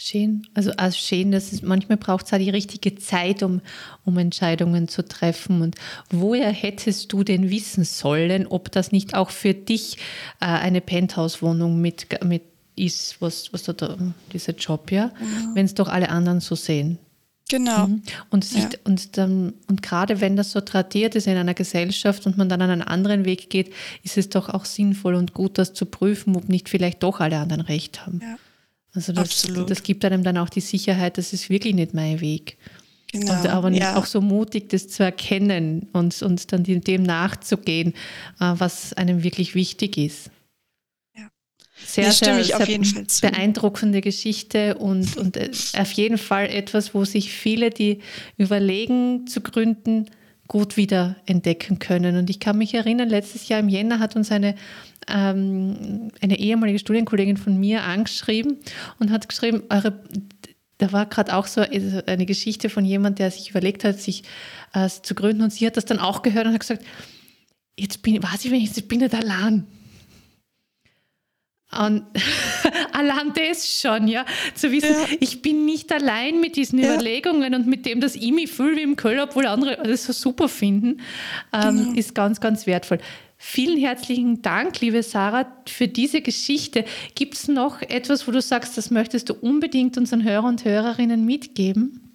Schön, 0.00 0.46
also, 0.54 0.70
also 0.76 0.96
schön, 0.96 1.32
dass 1.32 1.52
es 1.52 1.62
manchmal 1.62 1.98
braucht 1.98 2.26
es 2.26 2.32
auch 2.32 2.38
die 2.38 2.50
richtige 2.50 2.94
Zeit, 2.94 3.42
um, 3.42 3.60
um 4.04 4.16
Entscheidungen 4.16 4.86
zu 4.86 5.04
treffen. 5.04 5.60
Und 5.60 5.74
woher 6.10 6.52
hättest 6.52 7.12
du 7.12 7.24
denn 7.24 7.50
wissen 7.50 7.82
sollen, 7.82 8.46
ob 8.46 8.70
das 8.70 8.92
nicht 8.92 9.14
auch 9.14 9.30
für 9.30 9.54
dich 9.54 9.96
äh, 10.40 10.46
eine 10.46 10.80
Penthouse-Wohnung 10.80 11.80
mit, 11.80 12.22
mit 12.24 12.42
ist, 12.76 13.20
was, 13.20 13.52
was 13.52 13.64
da, 13.64 13.96
dieser 14.32 14.54
Job, 14.54 14.92
ja, 14.92 15.06
ja. 15.06 15.12
wenn 15.54 15.66
es 15.66 15.74
doch 15.74 15.88
alle 15.88 16.10
anderen 16.10 16.38
so 16.38 16.54
sehen? 16.54 16.98
Genau. 17.48 17.86
Mhm. 17.86 18.02
Und, 18.30 18.44
sich, 18.44 18.64
ja. 18.64 18.78
und, 18.84 19.16
dann, 19.16 19.54
und 19.68 19.82
gerade 19.82 20.20
wenn 20.20 20.36
das 20.36 20.52
so 20.52 20.60
tradiert 20.60 21.14
ist 21.14 21.26
in 21.26 21.36
einer 21.36 21.54
Gesellschaft 21.54 22.26
und 22.26 22.36
man 22.36 22.48
dann 22.48 22.60
einen 22.60 22.82
anderen 22.82 23.24
Weg 23.24 23.48
geht, 23.48 23.72
ist 24.02 24.18
es 24.18 24.28
doch 24.28 24.50
auch 24.50 24.66
sinnvoll 24.66 25.14
und 25.14 25.32
gut, 25.32 25.56
das 25.56 25.72
zu 25.72 25.86
prüfen, 25.86 26.36
ob 26.36 26.48
nicht 26.48 26.68
vielleicht 26.68 27.02
doch 27.02 27.20
alle 27.20 27.38
anderen 27.38 27.62
recht 27.62 28.04
haben. 28.06 28.20
Ja. 28.22 28.36
Also 28.94 29.12
das, 29.12 29.46
das 29.66 29.82
gibt 29.82 30.04
einem 30.04 30.22
dann 30.22 30.38
auch 30.38 30.48
die 30.48 30.60
Sicherheit, 30.60 31.18
das 31.18 31.32
ist 31.32 31.50
wirklich 31.50 31.74
nicht 31.74 31.94
mein 31.94 32.20
Weg. 32.20 32.58
Genau, 33.12 33.32
und 33.32 33.46
aber 33.48 33.70
ja. 33.70 33.96
auch 33.96 34.04
so 34.04 34.20
mutig, 34.20 34.68
das 34.68 34.88
zu 34.88 35.02
erkennen 35.02 35.88
und, 35.92 36.20
und 36.20 36.52
dann 36.52 36.64
dem 36.64 37.02
nachzugehen, 37.02 37.94
äh, 38.40 38.52
was 38.54 38.92
einem 38.92 39.22
wirklich 39.22 39.54
wichtig 39.54 39.96
ist 39.96 40.30
sehr, 42.02 42.44
sehr, 42.44 42.44
sehr 42.44 43.30
beeindruckende 43.30 44.00
Geschichte 44.00 44.76
und, 44.76 45.16
und 45.16 45.36
äh, 45.36 45.50
auf 45.78 45.92
jeden 45.92 46.18
Fall 46.18 46.46
etwas, 46.46 46.94
wo 46.94 47.04
sich 47.04 47.32
viele, 47.32 47.70
die 47.70 48.00
überlegen 48.36 49.26
zu 49.26 49.40
gründen, 49.40 50.06
gut 50.48 50.76
wieder 50.78 51.16
entdecken 51.26 51.78
können. 51.78 52.16
Und 52.16 52.30
ich 52.30 52.40
kann 52.40 52.58
mich 52.58 52.74
erinnern, 52.74 53.08
letztes 53.08 53.48
Jahr 53.48 53.60
im 53.60 53.68
Jänner 53.68 53.98
hat 53.98 54.16
uns 54.16 54.32
eine, 54.32 54.54
ähm, 55.06 56.10
eine 56.20 56.38
ehemalige 56.38 56.78
Studienkollegin 56.78 57.36
von 57.36 57.60
mir 57.60 57.84
angeschrieben 57.84 58.56
und 58.98 59.10
hat 59.10 59.28
geschrieben, 59.28 59.62
eure, 59.68 60.02
da 60.78 60.92
war 60.92 61.06
gerade 61.06 61.36
auch 61.36 61.46
so 61.46 61.60
eine 61.60 62.26
Geschichte 62.26 62.70
von 62.70 62.84
jemand, 62.84 63.18
der 63.18 63.30
sich 63.30 63.50
überlegt 63.50 63.84
hat, 63.84 64.00
sich 64.00 64.22
äh, 64.72 64.88
zu 64.88 65.14
gründen 65.14 65.42
und 65.42 65.52
sie 65.52 65.66
hat 65.66 65.76
das 65.76 65.84
dann 65.84 65.98
auch 65.98 66.22
gehört 66.22 66.46
und 66.46 66.54
hat 66.54 66.60
gesagt, 66.60 66.84
jetzt 67.78 68.02
bin, 68.02 68.22
weiß 68.22 68.46
ich, 68.46 68.50
jetzt 68.50 68.88
bin 68.88 69.02
ich 69.02 69.12
nicht 69.12 69.22
allein. 69.22 69.66
Und 71.70 72.04
allein 72.92 73.32
das 73.34 73.80
schon, 73.80 74.08
ja, 74.08 74.24
zu 74.54 74.72
wissen, 74.72 74.90
ja. 74.90 75.16
ich 75.20 75.42
bin 75.42 75.66
nicht 75.66 75.92
allein 75.92 76.40
mit 76.40 76.56
diesen 76.56 76.78
ja. 76.78 76.94
Überlegungen 76.94 77.54
und 77.54 77.66
mit 77.66 77.84
dem, 77.84 78.00
dass 78.00 78.14
ich 78.14 78.32
mich 78.32 78.50
fühle 78.50 78.76
wie 78.76 78.82
im 78.82 78.96
Köln, 78.96 79.20
obwohl 79.20 79.46
andere 79.46 79.76
das 79.82 80.04
so 80.04 80.12
super 80.12 80.48
finden, 80.48 81.02
ähm, 81.52 81.76
genau. 81.76 81.92
ist 81.92 82.14
ganz, 82.14 82.40
ganz 82.40 82.66
wertvoll. 82.66 82.98
Vielen 83.36 83.78
herzlichen 83.78 84.42
Dank, 84.42 84.80
liebe 84.80 85.02
Sarah, 85.02 85.46
für 85.68 85.86
diese 85.86 86.22
Geschichte. 86.22 86.84
Gibt 87.14 87.34
es 87.34 87.48
noch 87.48 87.82
etwas, 87.82 88.26
wo 88.26 88.32
du 88.32 88.40
sagst, 88.40 88.76
das 88.76 88.90
möchtest 88.90 89.28
du 89.28 89.34
unbedingt 89.34 89.96
unseren 89.96 90.24
Hörer 90.24 90.48
und 90.48 90.64
Hörerinnen 90.64 91.24
mitgeben? 91.24 92.08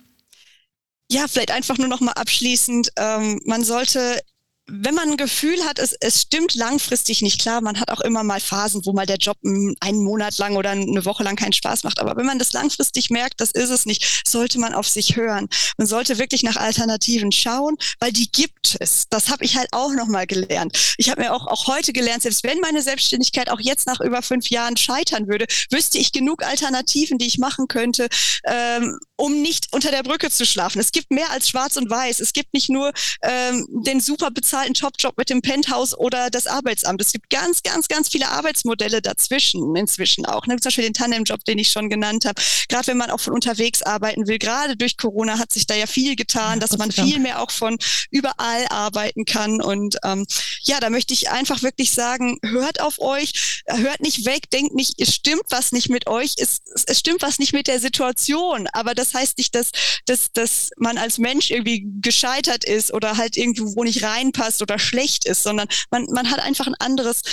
Ja, 1.10 1.26
vielleicht 1.30 1.52
einfach 1.52 1.78
nur 1.78 1.88
noch 1.88 2.02
mal 2.02 2.14
abschließend. 2.14 2.90
Ähm, 2.98 3.40
man 3.46 3.64
sollte 3.64 4.20
wenn 4.68 4.96
man 4.96 5.12
ein 5.12 5.18
Gefühl 5.18 5.62
hat, 5.66 5.78
es, 5.78 5.94
es 6.00 6.22
stimmt 6.22 6.56
langfristig 6.56 7.22
nicht 7.22 7.42
klar, 7.42 7.60
man 7.60 7.80
hat 7.80 7.92
auch 7.92 8.00
immer 8.00 8.24
mal 8.24 8.40
Phasen, 8.40 8.86
wo 8.86 8.94
mal 8.94 9.06
der 9.06 9.18
Job 9.18 9.38
einen 9.44 10.04
Monat 10.04 10.38
lang 10.38 10.56
oder 10.56 10.70
eine 10.72 11.04
Woche 11.04 11.24
lang 11.24 11.36
keinen 11.36 11.52
Spaß 11.52 11.84
macht. 11.84 12.00
Aber 12.00 12.16
wenn 12.16 12.26
man 12.26 12.40
das 12.40 12.54
langfristig 12.54 13.10
merkt, 13.10 13.42
das 13.42 13.52
ist 13.52 13.70
es 13.70 13.86
nicht, 13.86 14.24
sollte 14.26 14.60
man 14.60 14.74
auf 14.74 14.88
sich 14.88 15.18
hören. 15.18 15.50
Man 15.78 15.88
sollte 15.88 16.18
wirklich 16.18 16.44
nach 16.44 16.56
Alternativen 16.56 17.34
schauen, 17.34 17.76
weil 18.00 18.14
die 18.14 18.32
gibt 18.32 18.78
es. 18.80 19.06
Das 19.10 19.30
habe 19.30 19.44
ich 19.44 19.58
halt 19.58 19.68
auch 19.74 19.92
nochmal 19.92 20.28
gelernt. 20.28 20.96
Ich 20.98 21.10
habe 21.10 21.22
mir 21.22 21.34
auch, 21.34 21.46
auch 21.48 21.68
heute 21.68 21.92
gelernt, 21.92 22.24
selbst 22.24 22.44
wenn 22.44 22.60
meine 22.60 22.82
Selbstständigkeit 22.82 23.50
auch 23.50 23.60
jetzt 23.60 23.86
nach 23.86 24.00
über 24.00 24.22
fünf 24.22 24.50
Jahren 24.50 24.78
scheitern 24.78 25.28
würde, 25.28 25.46
wüsste 25.72 25.98
ich 25.98 26.14
genug 26.14 26.44
Alternativen, 26.44 27.18
die 27.18 27.28
ich 27.28 27.38
machen 27.38 27.68
könnte, 27.68 28.08
ähm, 28.46 28.98
um 29.16 29.42
nicht 29.42 29.68
unter 29.72 29.92
der 29.92 30.04
Brücke 30.04 30.30
zu 30.32 30.46
schlafen. 30.46 30.80
Es 30.80 30.92
gibt 30.92 31.12
mehr 31.12 31.30
als 31.32 31.50
schwarz 31.50 31.78
und 31.78 31.90
weiß. 31.90 32.20
Es 32.20 32.34
gibt 32.34 32.54
nicht 32.54 32.70
nur 32.70 32.92
ähm, 33.22 33.68
den 33.86 34.00
super 34.00 34.32
bezahlten 34.32 34.74
Top-Job 34.74 35.18
mit 35.18 35.30
dem 35.30 35.42
Penthouse 35.42 35.96
oder 35.98 36.30
das 36.30 36.48
Arbeitsamt. 36.48 37.00
Es 37.02 37.12
gibt 37.12 37.30
ganz, 37.30 37.62
ganz, 37.62 37.88
ganz 37.88 38.10
viele 38.10 38.30
Arbeitsmodelle 38.30 39.02
dazwischen 39.02 39.76
inzwischen 39.76 40.26
auch. 40.26 40.48
Ne? 40.48 40.56
Zum 40.56 40.70
Beispiel 40.70 40.86
den 40.86 40.94
Tandem-Job, 40.94 41.46
den 41.46 41.60
ich 41.60 41.72
schon 41.72 41.90
genannt 41.90 42.26
habe. 42.26 42.42
Gerade 42.70 42.88
wenn 42.88 42.98
man 42.98 43.12
auch 43.12 43.20
von 43.20 43.34
unterwegs 43.34 43.84
arbeiten 43.84 44.28
will, 44.28 44.40
gerade 44.40 44.76
durch 44.76 44.98
Corona 44.98 45.38
hat 45.38 45.54
sich 45.54 45.68
da 45.68 45.76
ja 45.76 45.86
viel 45.86 46.16
getan, 46.16 46.60
ja, 46.60 46.60
dass 46.60 46.78
man 46.78 46.92
viel 46.92 47.20
mehr 47.20 47.42
auch 47.42 47.52
von 47.52 47.78
überall 48.10 48.66
arbeiten 48.70 49.26
kann. 49.26 49.62
Und 49.62 49.98
ähm, 50.04 50.26
ja, 50.62 50.80
da 50.80 50.90
möchte 50.90 51.14
ich 51.14 51.30
einfach 51.30 51.62
wirklich 51.62 51.92
sagen, 51.92 52.40
hört 52.44 52.82
auf 52.82 53.00
euch, 53.00 53.62
hört 53.68 54.02
nicht 54.02 54.26
weg, 54.26 54.50
denkt 54.50 54.74
nicht, 54.74 55.00
es 55.00 55.14
stimmt 55.14 55.44
was 55.50 55.72
nicht 55.72 55.90
mit 55.90 56.08
euch, 56.08 56.36
es, 56.38 56.62
es 56.88 57.00
stimmt 57.00 57.22
was 57.22 57.38
nicht 57.38 57.54
mit 57.54 57.68
der 57.68 57.80
Situation. 57.80 58.68
Aber 58.74 58.96
das 58.96 59.03
heißt 59.12 59.40
nicht, 59.40 59.56
dass, 59.56 59.72
dass, 60.06 60.32
dass 60.32 60.70
man 60.78 61.00
als 61.00 61.18
Mensch 61.18 61.50
irgendwie 61.50 61.88
gescheitert 62.02 62.64
ist 62.64 62.94
oder 62.94 63.18
halt 63.18 63.38
irgendwo 63.38 63.84
nicht 63.84 64.04
reinpasst 64.04 64.62
oder 64.62 64.78
schlecht 64.78 65.26
ist, 65.26 65.42
sondern 65.42 65.68
man, 65.90 66.06
man 66.12 66.30
hat 66.30 66.40
einfach 66.40 66.68
ein 66.68 66.76
anderes, 66.76 67.24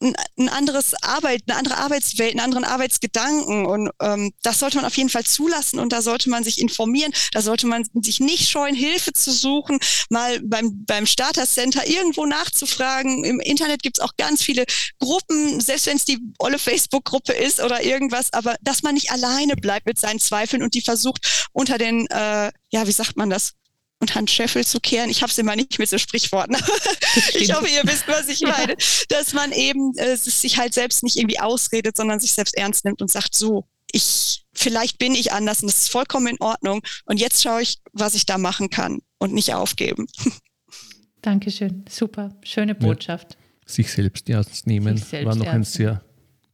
ein 0.00 0.48
anderes 0.50 0.94
Arbeit, 1.02 1.42
eine 1.46 1.58
andere 1.58 1.78
Arbeitswelt, 1.78 2.32
einen 2.32 2.40
anderen 2.40 2.64
Arbeitsgedanken. 2.64 3.64
Und 3.66 3.90
ähm, 4.00 4.32
das 4.42 4.58
sollte 4.58 4.76
man 4.76 4.84
auf 4.84 4.96
jeden 4.96 5.08
Fall 5.08 5.24
zulassen 5.24 5.78
und 5.78 5.92
da 5.92 6.02
sollte 6.02 6.28
man 6.28 6.44
sich 6.44 6.60
informieren, 6.60 7.12
da 7.32 7.40
sollte 7.40 7.66
man 7.66 7.84
sich 8.02 8.20
nicht 8.20 8.48
scheuen, 8.48 8.74
Hilfe 8.74 9.12
zu 9.12 9.32
suchen, 9.32 9.78
mal 10.10 10.40
beim, 10.42 10.84
beim 10.84 11.06
Starter 11.06 11.46
Center 11.46 11.86
irgendwo 11.86 12.26
nachzufragen. 12.26 13.24
Im 13.24 13.40
Internet 13.40 13.82
gibt 13.82 13.98
es 13.98 14.04
auch 14.04 14.12
ganz 14.18 14.42
viele 14.42 14.64
Gruppen, 14.98 15.60
selbst 15.60 15.86
wenn 15.86 15.96
es 15.96 16.04
die 16.04 16.18
olle 16.38 16.58
Facebook-Gruppe 16.58 17.32
ist 17.32 17.60
oder 17.60 17.82
irgendwas, 17.82 18.32
aber 18.32 18.56
dass 18.60 18.82
man 18.82 18.94
nicht 18.94 19.10
alleine 19.10 19.56
bleibt 19.56 19.86
mit 19.86 19.98
seinen 19.98 20.20
Zweifeln 20.20 20.62
und 20.62 20.74
die 20.74 20.82
versucht 20.82 21.48
unter 21.52 21.78
den, 21.78 22.06
äh, 22.08 22.52
ja, 22.70 22.86
wie 22.86 22.92
sagt 22.92 23.16
man 23.16 23.30
das, 23.30 23.52
und 23.98 24.14
Hand 24.14 24.30
Scheffel 24.30 24.64
zu 24.64 24.80
kehren. 24.80 25.10
Ich 25.10 25.22
habe 25.22 25.30
es 25.30 25.38
immer 25.38 25.56
nicht 25.56 25.78
mit 25.78 25.88
so 25.88 25.98
Sprichworten. 25.98 26.56
ich 27.34 27.52
hoffe, 27.54 27.68
ihr 27.68 27.82
wisst, 27.84 28.06
was 28.08 28.28
ich 28.28 28.40
meine. 28.42 28.72
Ja. 28.72 28.78
Dass 29.08 29.32
man 29.32 29.52
eben 29.52 29.96
äh, 29.96 30.16
sich 30.16 30.58
halt 30.58 30.74
selbst 30.74 31.02
nicht 31.02 31.16
irgendwie 31.16 31.40
ausredet, 31.40 31.96
sondern 31.96 32.20
sich 32.20 32.32
selbst 32.32 32.56
ernst 32.56 32.84
nimmt 32.84 33.00
und 33.00 33.10
sagt, 33.10 33.34
so, 33.34 33.66
ich, 33.92 34.44
vielleicht 34.52 34.98
bin 34.98 35.14
ich 35.14 35.32
anders 35.32 35.62
und 35.62 35.68
das 35.68 35.82
ist 35.82 35.90
vollkommen 35.90 36.26
in 36.26 36.40
Ordnung. 36.40 36.82
Und 37.06 37.20
jetzt 37.20 37.42
schaue 37.42 37.62
ich, 37.62 37.78
was 37.92 38.14
ich 38.14 38.26
da 38.26 38.36
machen 38.36 38.68
kann 38.68 39.00
und 39.18 39.32
nicht 39.32 39.54
aufgeben. 39.54 40.06
Dankeschön. 41.22 41.84
Super. 41.88 42.36
Schöne 42.44 42.74
Botschaft. 42.74 43.32
Ja. 43.32 43.38
Sich 43.68 43.90
selbst 43.90 44.28
ernst 44.28 44.66
nehmen 44.66 44.96
selbst 44.96 45.26
war 45.26 45.34
noch 45.34 45.46
ein 45.46 45.64
sehr 45.64 46.04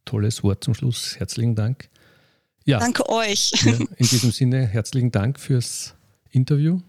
tolles 0.05 0.41
Wort 0.43 0.63
zum 0.63 0.73
Schluss. 0.73 1.19
Herzlichen 1.19 1.55
Dank. 1.55 1.89
Ja. 2.65 2.79
Danke 2.79 3.07
euch. 3.09 3.51
Ja, 3.65 3.73
in 3.73 4.07
diesem 4.07 4.31
Sinne 4.31 4.65
herzlichen 4.65 5.11
Dank 5.11 5.39
fürs 5.39 5.93
Interview. 6.31 6.79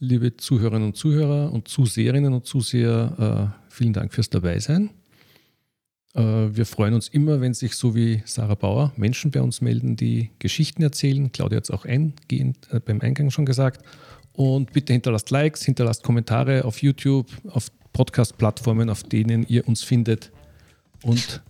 Liebe 0.00 0.36
Zuhörerinnen 0.36 0.88
und 0.88 0.96
Zuhörer 0.96 1.52
und 1.52 1.68
Zuseherinnen 1.68 2.32
und 2.32 2.46
Zuseher, 2.46 3.52
äh, 3.68 3.72
vielen 3.72 3.92
Dank 3.92 4.12
fürs 4.12 4.30
Dabeisein. 4.30 4.90
Äh, 6.14 6.22
wir 6.22 6.66
freuen 6.66 6.94
uns 6.94 7.08
immer, 7.08 7.40
wenn 7.40 7.54
sich 7.54 7.76
so 7.76 7.94
wie 7.94 8.22
Sarah 8.24 8.54
Bauer 8.54 8.92
Menschen 8.96 9.30
bei 9.30 9.42
uns 9.42 9.60
melden, 9.60 9.96
die 9.96 10.30
Geschichten 10.38 10.82
erzählen. 10.82 11.30
Claudia 11.30 11.58
hat 11.58 11.64
es 11.64 11.70
auch 11.70 11.84
eingehend 11.84 12.68
äh, 12.72 12.80
beim 12.80 13.00
Eingang 13.00 13.30
schon 13.30 13.46
gesagt. 13.46 13.84
Und 14.32 14.72
bitte 14.72 14.94
hinterlasst 14.94 15.30
Likes, 15.30 15.64
hinterlasst 15.64 16.02
Kommentare 16.02 16.64
auf 16.64 16.82
YouTube, 16.82 17.28
auf 17.48 17.70
Podcast-Plattformen, 17.92 18.88
auf 18.88 19.02
denen 19.02 19.44
ihr 19.46 19.68
uns 19.68 19.82
findet. 19.82 20.32
Und 21.02 21.42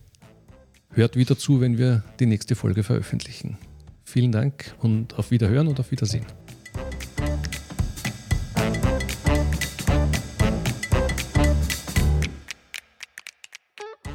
hört 0.90 1.14
wieder 1.14 1.38
zu, 1.38 1.60
wenn 1.60 1.78
wir 1.78 2.02
die 2.18 2.26
nächste 2.26 2.56
Folge 2.56 2.82
veröffentlichen. 2.82 3.58
Vielen 4.02 4.32
Dank 4.32 4.74
und 4.80 5.16
auf 5.18 5.30
Wiederhören 5.30 5.68
und 5.68 5.78
auf 5.78 5.92
Wiedersehen. 5.92 6.26